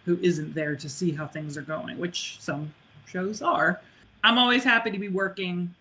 who 0.05 0.17
isn't 0.21 0.53
there 0.53 0.77
to 0.77 0.87
see 0.87 1.11
how 1.11 1.27
things 1.27 1.57
are 1.57 1.61
going, 1.61 1.97
which 1.97 2.37
some 2.39 2.73
shows 3.05 3.41
are. 3.41 3.81
I'm 4.23 4.37
always 4.37 4.63
happy 4.63 4.91
to 4.91 4.97
be 4.97 5.09
working 5.09 5.75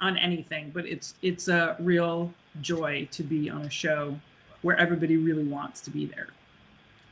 on 0.00 0.16
anything, 0.16 0.70
but 0.72 0.86
it's 0.86 1.14
it's 1.22 1.48
a 1.48 1.74
real 1.80 2.32
joy 2.60 3.08
to 3.10 3.24
be 3.24 3.50
on 3.50 3.62
a 3.62 3.70
show 3.70 4.16
where 4.62 4.76
everybody 4.76 5.16
really 5.16 5.42
wants 5.42 5.80
to 5.80 5.90
be 5.90 6.06
there. 6.06 6.28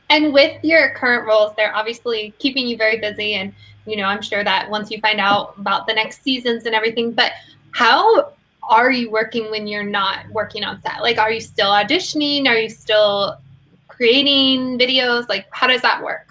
And 0.09 0.33
with 0.33 0.63
your 0.63 0.93
current 0.95 1.27
roles, 1.27 1.51
they're 1.57 1.75
obviously 1.75 2.33
keeping 2.39 2.65
you 2.65 2.77
very 2.77 2.97
busy. 2.97 3.33
And, 3.33 3.53
you 3.85 3.97
know, 3.97 4.05
I'm 4.05 4.21
sure 4.21 4.45
that 4.45 4.69
once 4.69 4.89
you 4.89 5.01
find 5.01 5.19
out 5.19 5.53
about 5.57 5.85
the 5.85 5.93
next 5.93 6.23
seasons 6.23 6.65
and 6.65 6.73
everything, 6.73 7.11
but 7.11 7.33
how 7.71 8.31
are 8.69 8.91
you 8.91 9.11
working 9.11 9.49
when 9.51 9.67
you're 9.67 9.83
not 9.83 10.29
working 10.31 10.63
on 10.63 10.81
set? 10.81 11.01
Like, 11.01 11.17
are 11.17 11.31
you 11.31 11.41
still 11.41 11.71
auditioning? 11.71 12.47
Are 12.47 12.57
you 12.57 12.69
still 12.69 13.37
creating 13.87 14.79
videos? 14.79 15.27
Like, 15.27 15.47
how 15.51 15.67
does 15.67 15.81
that 15.81 16.01
work? 16.01 16.27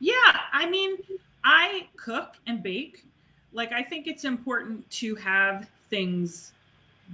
Yeah, 0.00 0.40
I 0.52 0.68
mean, 0.68 0.96
I 1.44 1.86
cook 1.96 2.34
and 2.46 2.62
bake. 2.62 3.04
Like, 3.52 3.72
I 3.72 3.82
think 3.82 4.06
it's 4.06 4.24
important 4.24 4.88
to 4.90 5.14
have 5.16 5.68
things 5.90 6.52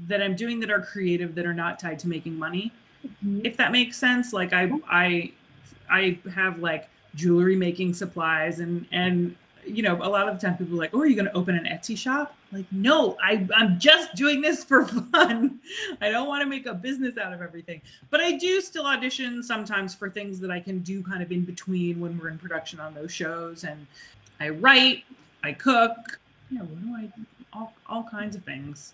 that 0.07 0.23
I'm 0.23 0.37
doing 0.37 0.61
that 0.61 0.71
are 0.71 0.81
creative 0.81 1.35
that 1.35 1.47
are 1.47 1.55
not 1.55 1.79
tied 1.79 1.99
to 2.01 2.09
making 2.09 2.39
money. 2.39 2.73
Mm-hmm. 3.05 3.41
If 3.45 3.57
that 3.57 3.73
makes 3.73 3.97
sense. 3.97 4.33
Like, 4.33 4.53
I, 4.53 4.71
I, 4.89 5.33
I 5.91 6.19
have 6.35 6.61
like 6.61 6.89
jewelry 7.17 7.57
making 7.57 7.95
supplies 7.95 8.61
and 8.61 8.87
and 8.93 9.35
you 9.67 9.83
know 9.83 9.97
a 9.97 10.09
lot 10.09 10.29
of 10.29 10.39
the 10.39 10.47
time 10.47 10.57
people 10.57 10.75
are 10.75 10.79
like 10.79 10.91
oh 10.95 11.01
are 11.01 11.07
you 11.07 11.15
going 11.15 11.27
to 11.27 11.37
open 11.37 11.57
an 11.57 11.65
etsy 11.65 11.97
shop 11.97 12.37
like 12.53 12.65
no 12.71 13.17
I, 13.23 13.47
i'm 13.55 13.79
just 13.79 14.15
doing 14.15 14.41
this 14.41 14.65
for 14.65 14.87
fun 15.13 15.59
i 16.01 16.09
don't 16.11 16.29
want 16.29 16.43
to 16.43 16.49
make 16.49 16.67
a 16.67 16.75
business 16.75 17.19
out 17.19 17.33
of 17.33 17.43
everything 17.43 17.81
but 18.11 18.21
i 18.21 18.33
do 18.33 18.61
still 18.61 18.87
audition 18.87 19.43
sometimes 19.43 19.95
for 19.95 20.09
things 20.09 20.39
that 20.41 20.51
i 20.51 20.61
can 20.61 20.81
do 20.81 21.03
kind 21.03 21.23
of 21.23 21.33
in 21.33 21.45
between 21.45 22.01
when 22.01 22.19
we're 22.19 22.29
in 22.29 22.39
production 22.39 22.81
on 22.81 22.95
those 22.95 23.13
shows 23.13 23.65
and 23.65 23.87
i 24.41 24.49
write 24.49 25.05
i 25.43 25.53
cook 25.53 26.19
yeah 26.51 26.61
what 26.61 26.83
do 26.83 26.95
i 26.95 27.11
all, 27.53 27.73
all 27.89 28.05
kinds 28.05 28.37
of 28.37 28.45
things 28.45 28.93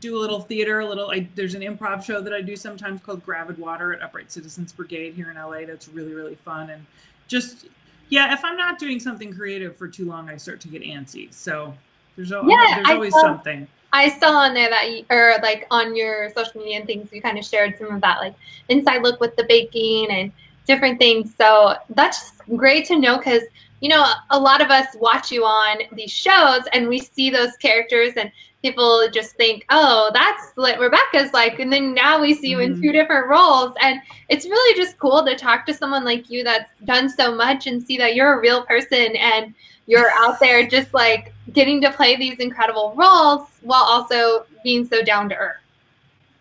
do 0.00 0.16
a 0.16 0.18
little 0.18 0.40
theater, 0.40 0.80
a 0.80 0.86
little. 0.86 1.10
I, 1.10 1.28
there's 1.34 1.54
an 1.54 1.60
improv 1.60 2.02
show 2.02 2.22
that 2.22 2.32
I 2.32 2.40
do 2.40 2.56
sometimes 2.56 3.02
called 3.02 3.22
Gravid 3.22 3.58
Water 3.58 3.92
at 3.92 4.00
Upright 4.00 4.32
Citizens 4.32 4.72
Brigade 4.72 5.12
here 5.12 5.30
in 5.30 5.36
LA. 5.36 5.66
That's 5.66 5.88
really 5.88 6.14
really 6.14 6.36
fun 6.36 6.70
and 6.70 6.86
just 7.30 7.66
yeah. 8.10 8.32
If 8.34 8.44
I'm 8.44 8.56
not 8.56 8.78
doing 8.78 9.00
something 9.00 9.32
creative 9.34 9.76
for 9.76 9.88
too 9.88 10.04
long, 10.04 10.28
I 10.28 10.36
start 10.36 10.60
to 10.60 10.68
get 10.68 10.82
antsy. 10.82 11.32
So 11.32 11.74
there's, 12.16 12.30
yeah, 12.30 12.74
there's 12.76 12.88
always 12.88 13.14
saw, 13.14 13.22
something. 13.22 13.66
I 13.92 14.08
saw 14.08 14.32
on 14.32 14.54
there 14.54 14.68
that 14.68 14.90
you, 14.90 15.04
or 15.10 15.36
like 15.42 15.66
on 15.70 15.96
your 15.96 16.30
social 16.34 16.60
media 16.60 16.78
and 16.78 16.86
things, 16.86 17.08
you 17.12 17.22
kind 17.22 17.38
of 17.38 17.44
shared 17.44 17.78
some 17.78 17.94
of 17.94 18.00
that 18.02 18.18
like 18.18 18.34
inside 18.68 19.02
look 19.02 19.20
with 19.20 19.34
the 19.36 19.44
baking 19.48 20.10
and 20.10 20.32
different 20.66 20.98
things. 20.98 21.32
So 21.36 21.74
that's 21.90 22.32
great 22.56 22.84
to 22.86 22.98
know 22.98 23.16
because 23.16 23.42
you 23.80 23.88
know, 23.88 24.04
a 24.30 24.38
lot 24.38 24.60
of 24.60 24.70
us 24.70 24.86
watch 24.96 25.32
you 25.32 25.44
on 25.44 25.78
these 25.92 26.10
shows 26.10 26.62
and 26.72 26.88
we 26.88 26.98
see 26.98 27.30
those 27.30 27.56
characters 27.56 28.12
and 28.16 28.30
people 28.62 29.08
just 29.12 29.36
think, 29.36 29.64
oh, 29.70 30.10
that's 30.12 30.52
what 30.54 30.78
Rebecca's 30.78 31.32
like. 31.32 31.60
And 31.60 31.72
then 31.72 31.94
now 31.94 32.20
we 32.20 32.34
see 32.34 32.48
you 32.48 32.60
in 32.60 32.74
two 32.74 32.88
mm-hmm. 32.88 32.92
different 32.92 33.28
roles. 33.28 33.72
And 33.80 34.00
it's 34.28 34.44
really 34.44 34.76
just 34.76 34.98
cool 34.98 35.24
to 35.24 35.34
talk 35.34 35.64
to 35.66 35.74
someone 35.74 36.04
like 36.04 36.30
you 36.30 36.44
that's 36.44 36.70
done 36.84 37.08
so 37.08 37.34
much 37.34 37.66
and 37.66 37.82
see 37.82 37.96
that 37.96 38.14
you're 38.14 38.34
a 38.34 38.40
real 38.40 38.64
person 38.66 39.16
and 39.16 39.54
you're 39.86 40.10
out 40.18 40.38
there 40.40 40.66
just 40.66 40.92
like 40.92 41.32
getting 41.52 41.80
to 41.80 41.90
play 41.90 42.16
these 42.16 42.38
incredible 42.38 42.94
roles 42.96 43.48
while 43.62 43.82
also 43.82 44.44
being 44.62 44.86
so 44.86 45.02
down 45.02 45.28
to 45.30 45.36
earth. 45.36 45.56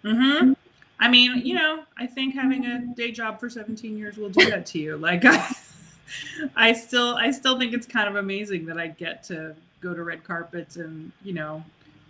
Mm-hmm. 0.04 0.54
I 1.00 1.08
mean, 1.08 1.42
you 1.46 1.56
know, 1.56 1.84
I 1.98 2.06
think 2.06 2.36
having 2.36 2.66
a 2.66 2.80
day 2.96 3.12
job 3.12 3.40
for 3.40 3.50
17 3.50 3.98
years 3.98 4.18
will 4.18 4.30
do 4.30 4.50
that 4.50 4.66
to 4.68 4.80
you. 4.80 4.98
Like, 4.98 5.24
I, 5.26 5.56
I 6.56 6.74
still, 6.74 7.16
I 7.16 7.32
still 7.32 7.58
think 7.60 7.74
it's 7.74 7.88
kind 7.88 8.08
of 8.08 8.16
amazing 8.16 8.66
that 8.68 8.78
I 8.78 8.88
get 8.88 9.24
to 9.26 9.56
go 9.82 9.94
to 9.94 10.04
red 10.04 10.24
carpets 10.24 10.76
and, 10.76 11.12
you 11.24 11.34
know, 11.34 11.64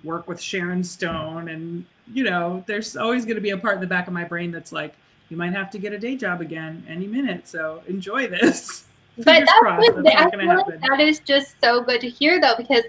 work 0.03 0.27
with 0.27 0.39
Sharon 0.41 0.83
Stone. 0.83 1.49
And, 1.49 1.85
you 2.13 2.23
know, 2.23 2.63
there's 2.67 2.95
always 2.95 3.25
going 3.25 3.35
to 3.35 3.41
be 3.41 3.51
a 3.51 3.57
part 3.57 3.75
in 3.75 3.81
the 3.81 3.87
back 3.87 4.07
of 4.07 4.13
my 4.13 4.23
brain 4.23 4.51
that's 4.51 4.71
like, 4.71 4.95
you 5.29 5.37
might 5.37 5.53
have 5.53 5.69
to 5.71 5.77
get 5.77 5.93
a 5.93 5.99
day 5.99 6.15
job 6.15 6.41
again 6.41 6.83
any 6.89 7.05
minute. 7.05 7.47
So 7.47 7.83
enjoy 7.87 8.27
this. 8.27 8.85
but 9.17 9.25
that's, 9.25 9.51
crossed, 9.59 9.91
that's 10.03 10.15
I 10.15 10.29
feel 10.31 10.47
like 10.47 10.81
that 10.81 10.99
is 10.99 11.19
just 11.19 11.55
so 11.61 11.81
good 11.81 12.01
to 12.01 12.09
hear, 12.09 12.41
though, 12.41 12.55
because 12.57 12.83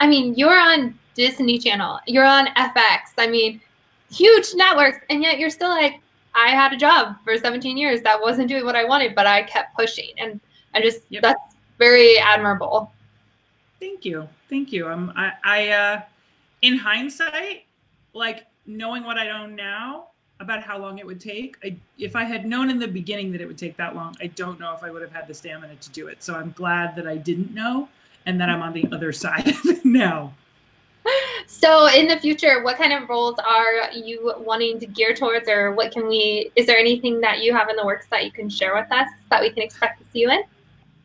I 0.00 0.06
mean, 0.06 0.34
you're 0.34 0.58
on 0.58 0.98
Disney 1.14 1.58
Channel, 1.58 2.00
you're 2.06 2.24
on 2.24 2.48
FX. 2.48 3.12
I 3.18 3.26
mean, 3.26 3.60
huge 4.10 4.48
networks, 4.54 4.98
and 5.10 5.22
yet 5.22 5.38
you're 5.38 5.50
still 5.50 5.70
like, 5.70 6.00
I 6.34 6.50
had 6.50 6.72
a 6.72 6.76
job 6.76 7.16
for 7.24 7.36
17 7.36 7.78
years 7.78 8.02
that 8.02 8.20
wasn't 8.20 8.48
doing 8.48 8.66
what 8.66 8.76
I 8.76 8.84
wanted, 8.84 9.14
but 9.14 9.26
I 9.26 9.42
kept 9.44 9.74
pushing, 9.74 10.10
and 10.18 10.38
I 10.76 10.82
just 10.82 11.00
yep. 11.08 11.22
that's 11.22 11.56
very 11.78 12.18
admirable. 12.18 12.92
Thank 13.80 14.04
you, 14.04 14.28
thank 14.50 14.72
you. 14.72 14.88
Um, 14.88 15.12
I, 15.16 15.32
I 15.42 15.68
uh, 15.68 16.02
in 16.60 16.76
hindsight, 16.76 17.64
like 18.12 18.46
knowing 18.66 19.04
what 19.04 19.16
I 19.16 19.26
know 19.26 19.46
now 19.46 20.08
about 20.38 20.62
how 20.62 20.76
long 20.76 20.98
it 20.98 21.06
would 21.06 21.20
take, 21.20 21.56
I, 21.64 21.74
if 21.98 22.14
I 22.14 22.24
had 22.24 22.44
known 22.44 22.68
in 22.68 22.78
the 22.78 22.88
beginning 22.88 23.32
that 23.32 23.40
it 23.40 23.46
would 23.46 23.56
take 23.56 23.76
that 23.78 23.96
long, 23.96 24.14
I 24.20 24.26
don't 24.26 24.60
know 24.60 24.74
if 24.74 24.84
I 24.84 24.90
would 24.90 25.00
have 25.00 25.12
had 25.12 25.26
the 25.26 25.32
stamina 25.34 25.76
to 25.76 25.90
do 25.90 26.08
it. 26.08 26.22
So 26.22 26.34
I'm 26.34 26.52
glad 26.52 26.94
that 26.96 27.06
I 27.06 27.16
didn't 27.16 27.54
know 27.54 27.88
and 28.26 28.38
that 28.38 28.50
I'm 28.50 28.60
on 28.60 28.74
the 28.74 28.86
other 28.92 29.12
side 29.24 29.48
of 29.48 29.64
it 29.64 29.84
now. 29.84 30.34
So 31.46 31.86
in 31.86 32.08
the 32.08 32.18
future, 32.18 32.62
what 32.64 32.76
kind 32.76 32.92
of 32.92 33.08
roles 33.08 33.38
are 33.38 33.90
you 33.92 34.34
wanting 34.38 34.80
to 34.80 34.86
gear 34.86 35.14
towards 35.14 35.48
or 35.48 35.72
what 35.72 35.92
can 35.92 36.08
we, 36.08 36.50
is 36.56 36.66
there 36.66 36.76
anything 36.76 37.20
that 37.20 37.40
you 37.40 37.54
have 37.54 37.68
in 37.70 37.76
the 37.76 37.86
works 37.86 38.06
that 38.10 38.24
you 38.24 38.32
can 38.32 38.50
share 38.50 38.74
with 38.74 38.90
us 38.90 39.08
that 39.30 39.40
we 39.40 39.50
can 39.50 39.62
expect 39.62 40.00
to 40.00 40.10
see 40.10 40.20
you 40.20 40.30
in? 40.30 40.42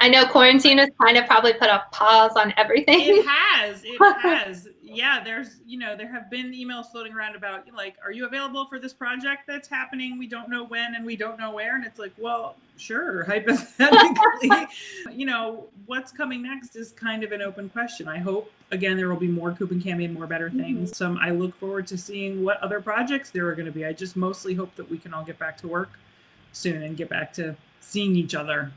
I 0.01 0.09
know 0.09 0.25
quarantine 0.25 0.79
has 0.79 0.89
kind 0.99 1.15
of 1.15 1.27
probably 1.27 1.53
put 1.53 1.69
a 1.69 1.83
pause 1.91 2.31
on 2.35 2.55
everything. 2.57 3.01
It 3.01 3.25
has. 3.27 3.83
It 3.85 3.99
has. 4.21 4.67
Yeah, 4.81 5.23
there's, 5.23 5.61
you 5.63 5.77
know, 5.77 5.95
there 5.95 6.11
have 6.11 6.27
been 6.31 6.51
emails 6.53 6.87
floating 6.91 7.13
around 7.13 7.35
about 7.35 7.71
like, 7.71 7.97
are 8.03 8.11
you 8.11 8.25
available 8.25 8.65
for 8.65 8.79
this 8.79 8.93
project 8.93 9.43
that's 9.45 9.67
happening? 9.67 10.17
We 10.17 10.25
don't 10.25 10.49
know 10.49 10.65
when 10.65 10.95
and 10.95 11.05
we 11.05 11.15
don't 11.15 11.37
know 11.37 11.51
where. 11.51 11.75
And 11.75 11.85
it's 11.85 11.99
like, 11.99 12.13
well, 12.17 12.55
sure, 12.77 13.23
hypothetically. 13.27 14.49
you 15.11 15.27
know, 15.27 15.67
what's 15.85 16.11
coming 16.11 16.41
next 16.41 16.75
is 16.75 16.93
kind 16.93 17.23
of 17.23 17.31
an 17.31 17.43
open 17.43 17.69
question. 17.69 18.07
I 18.07 18.17
hope 18.17 18.51
again 18.71 18.97
there 18.97 19.07
will 19.07 19.17
be 19.17 19.27
more 19.27 19.51
Coop 19.51 19.69
and 19.69 19.83
Cami 19.83 20.05
and 20.05 20.15
more 20.15 20.25
better 20.25 20.49
mm-hmm. 20.49 20.61
things. 20.61 20.91
Mm-hmm. 20.93 21.15
So 21.15 21.21
I 21.21 21.29
look 21.29 21.55
forward 21.59 21.85
to 21.87 21.97
seeing 21.97 22.43
what 22.43 22.57
other 22.61 22.81
projects 22.81 23.29
there 23.29 23.47
are 23.47 23.53
going 23.53 23.67
to 23.67 23.71
be. 23.71 23.85
I 23.85 23.93
just 23.93 24.15
mostly 24.15 24.55
hope 24.55 24.75
that 24.77 24.89
we 24.89 24.97
can 24.97 25.13
all 25.13 25.23
get 25.23 25.37
back 25.37 25.57
to 25.57 25.67
work 25.67 25.91
soon 26.53 26.81
and 26.81 26.97
get 26.97 27.07
back 27.07 27.31
to 27.33 27.55
seeing 27.81 28.15
each 28.15 28.33
other 28.33 28.71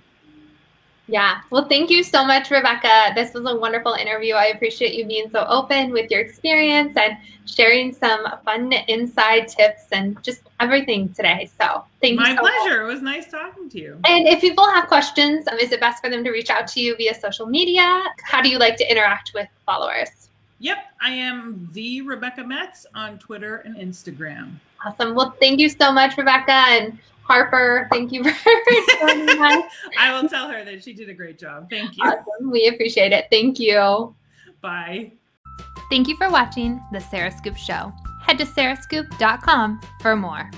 yeah. 1.07 1.41
Well, 1.51 1.67
thank 1.67 1.91
you 1.91 2.03
so 2.03 2.25
much, 2.25 2.51
Rebecca. 2.51 3.13
This 3.15 3.35
was 3.35 3.45
a 3.47 3.57
wonderful 3.57 3.93
interview. 3.93 4.35
I 4.35 4.47
appreciate 4.47 4.95
you 4.95 5.05
being 5.05 5.29
so 5.31 5.45
open 5.49 5.91
with 5.91 6.11
your 6.11 6.21
experience 6.21 6.97
and 6.97 7.19
sharing 7.47 7.93
some 7.93 8.25
fun 8.45 8.73
inside 8.73 9.49
tips 9.49 9.85
and 9.93 10.23
just 10.23 10.41
everything 10.61 11.13
today. 11.13 11.51
So 11.61 11.85
thank 12.01 12.19
My 12.19 12.31
you. 12.31 12.35
My 12.35 12.37
so 12.37 12.41
pleasure. 12.41 12.83
Much. 12.83 12.91
It 12.91 12.95
was 12.95 13.03
nice 13.03 13.31
talking 13.31 13.69
to 13.69 13.79
you. 13.79 14.01
And 14.07 14.27
if 14.27 14.41
people 14.41 14.65
have 14.71 14.89
questions, 14.89 15.47
um, 15.49 15.59
is 15.59 15.73
it 15.73 15.81
best 15.81 16.03
for 16.03 16.09
them 16.09 16.25
to 16.25 16.31
reach 16.31 16.49
out 16.49 16.67
to 16.69 16.81
you 16.81 16.97
via 16.97 17.15
social 17.15 17.47
media? 17.47 18.03
How 18.23 18.41
do 18.41 18.49
you 18.49 18.59
like 18.59 18.77
to 18.77 18.91
interact 18.91 19.33
with 19.35 19.49
followers? 19.67 20.31
Yep, 20.61 20.79
I 21.03 21.11
am 21.11 21.69
the 21.73 22.01
Rebecca 22.01 22.43
Metz 22.43 22.87
on 22.95 23.19
Twitter 23.19 23.57
and 23.57 23.77
Instagram. 23.77 24.53
Awesome. 24.87 25.15
Well, 25.15 25.37
thank 25.39 25.61
you 25.61 25.69
so 25.69 25.93
much, 25.93 26.17
Rebecca. 26.17 26.53
And 26.53 26.99
Harper, 27.27 27.89
thank 27.91 28.13
you 28.13 28.23
for 28.31 28.53
joining 29.01 29.29
us. 29.29 29.65
I 29.99 30.13
will 30.13 30.29
tell 30.29 30.49
her 30.49 30.65
that 30.65 30.85
she 30.85 30.93
did 30.93 31.09
a 31.09 31.15
great 31.15 31.39
job. 31.39 31.69
Thank 31.71 31.97
you. 31.97 32.05
Awesome. 32.05 32.51
We 32.51 32.69
appreciate 32.69 33.13
it. 33.13 33.27
Thank 33.31 33.59
you. 33.59 34.15
Bye. 34.61 35.13
Thank 35.91 36.09
you 36.09 36.17
for 36.17 36.31
watching 36.31 36.81
The 36.93 37.01
Sarah 37.01 37.31
Scoop 37.31 37.57
Show. 37.57 37.93
Head 38.23 38.39
to 38.39 38.45
sarahscoop.com 38.45 39.81
for 40.01 40.17
more. 40.17 40.51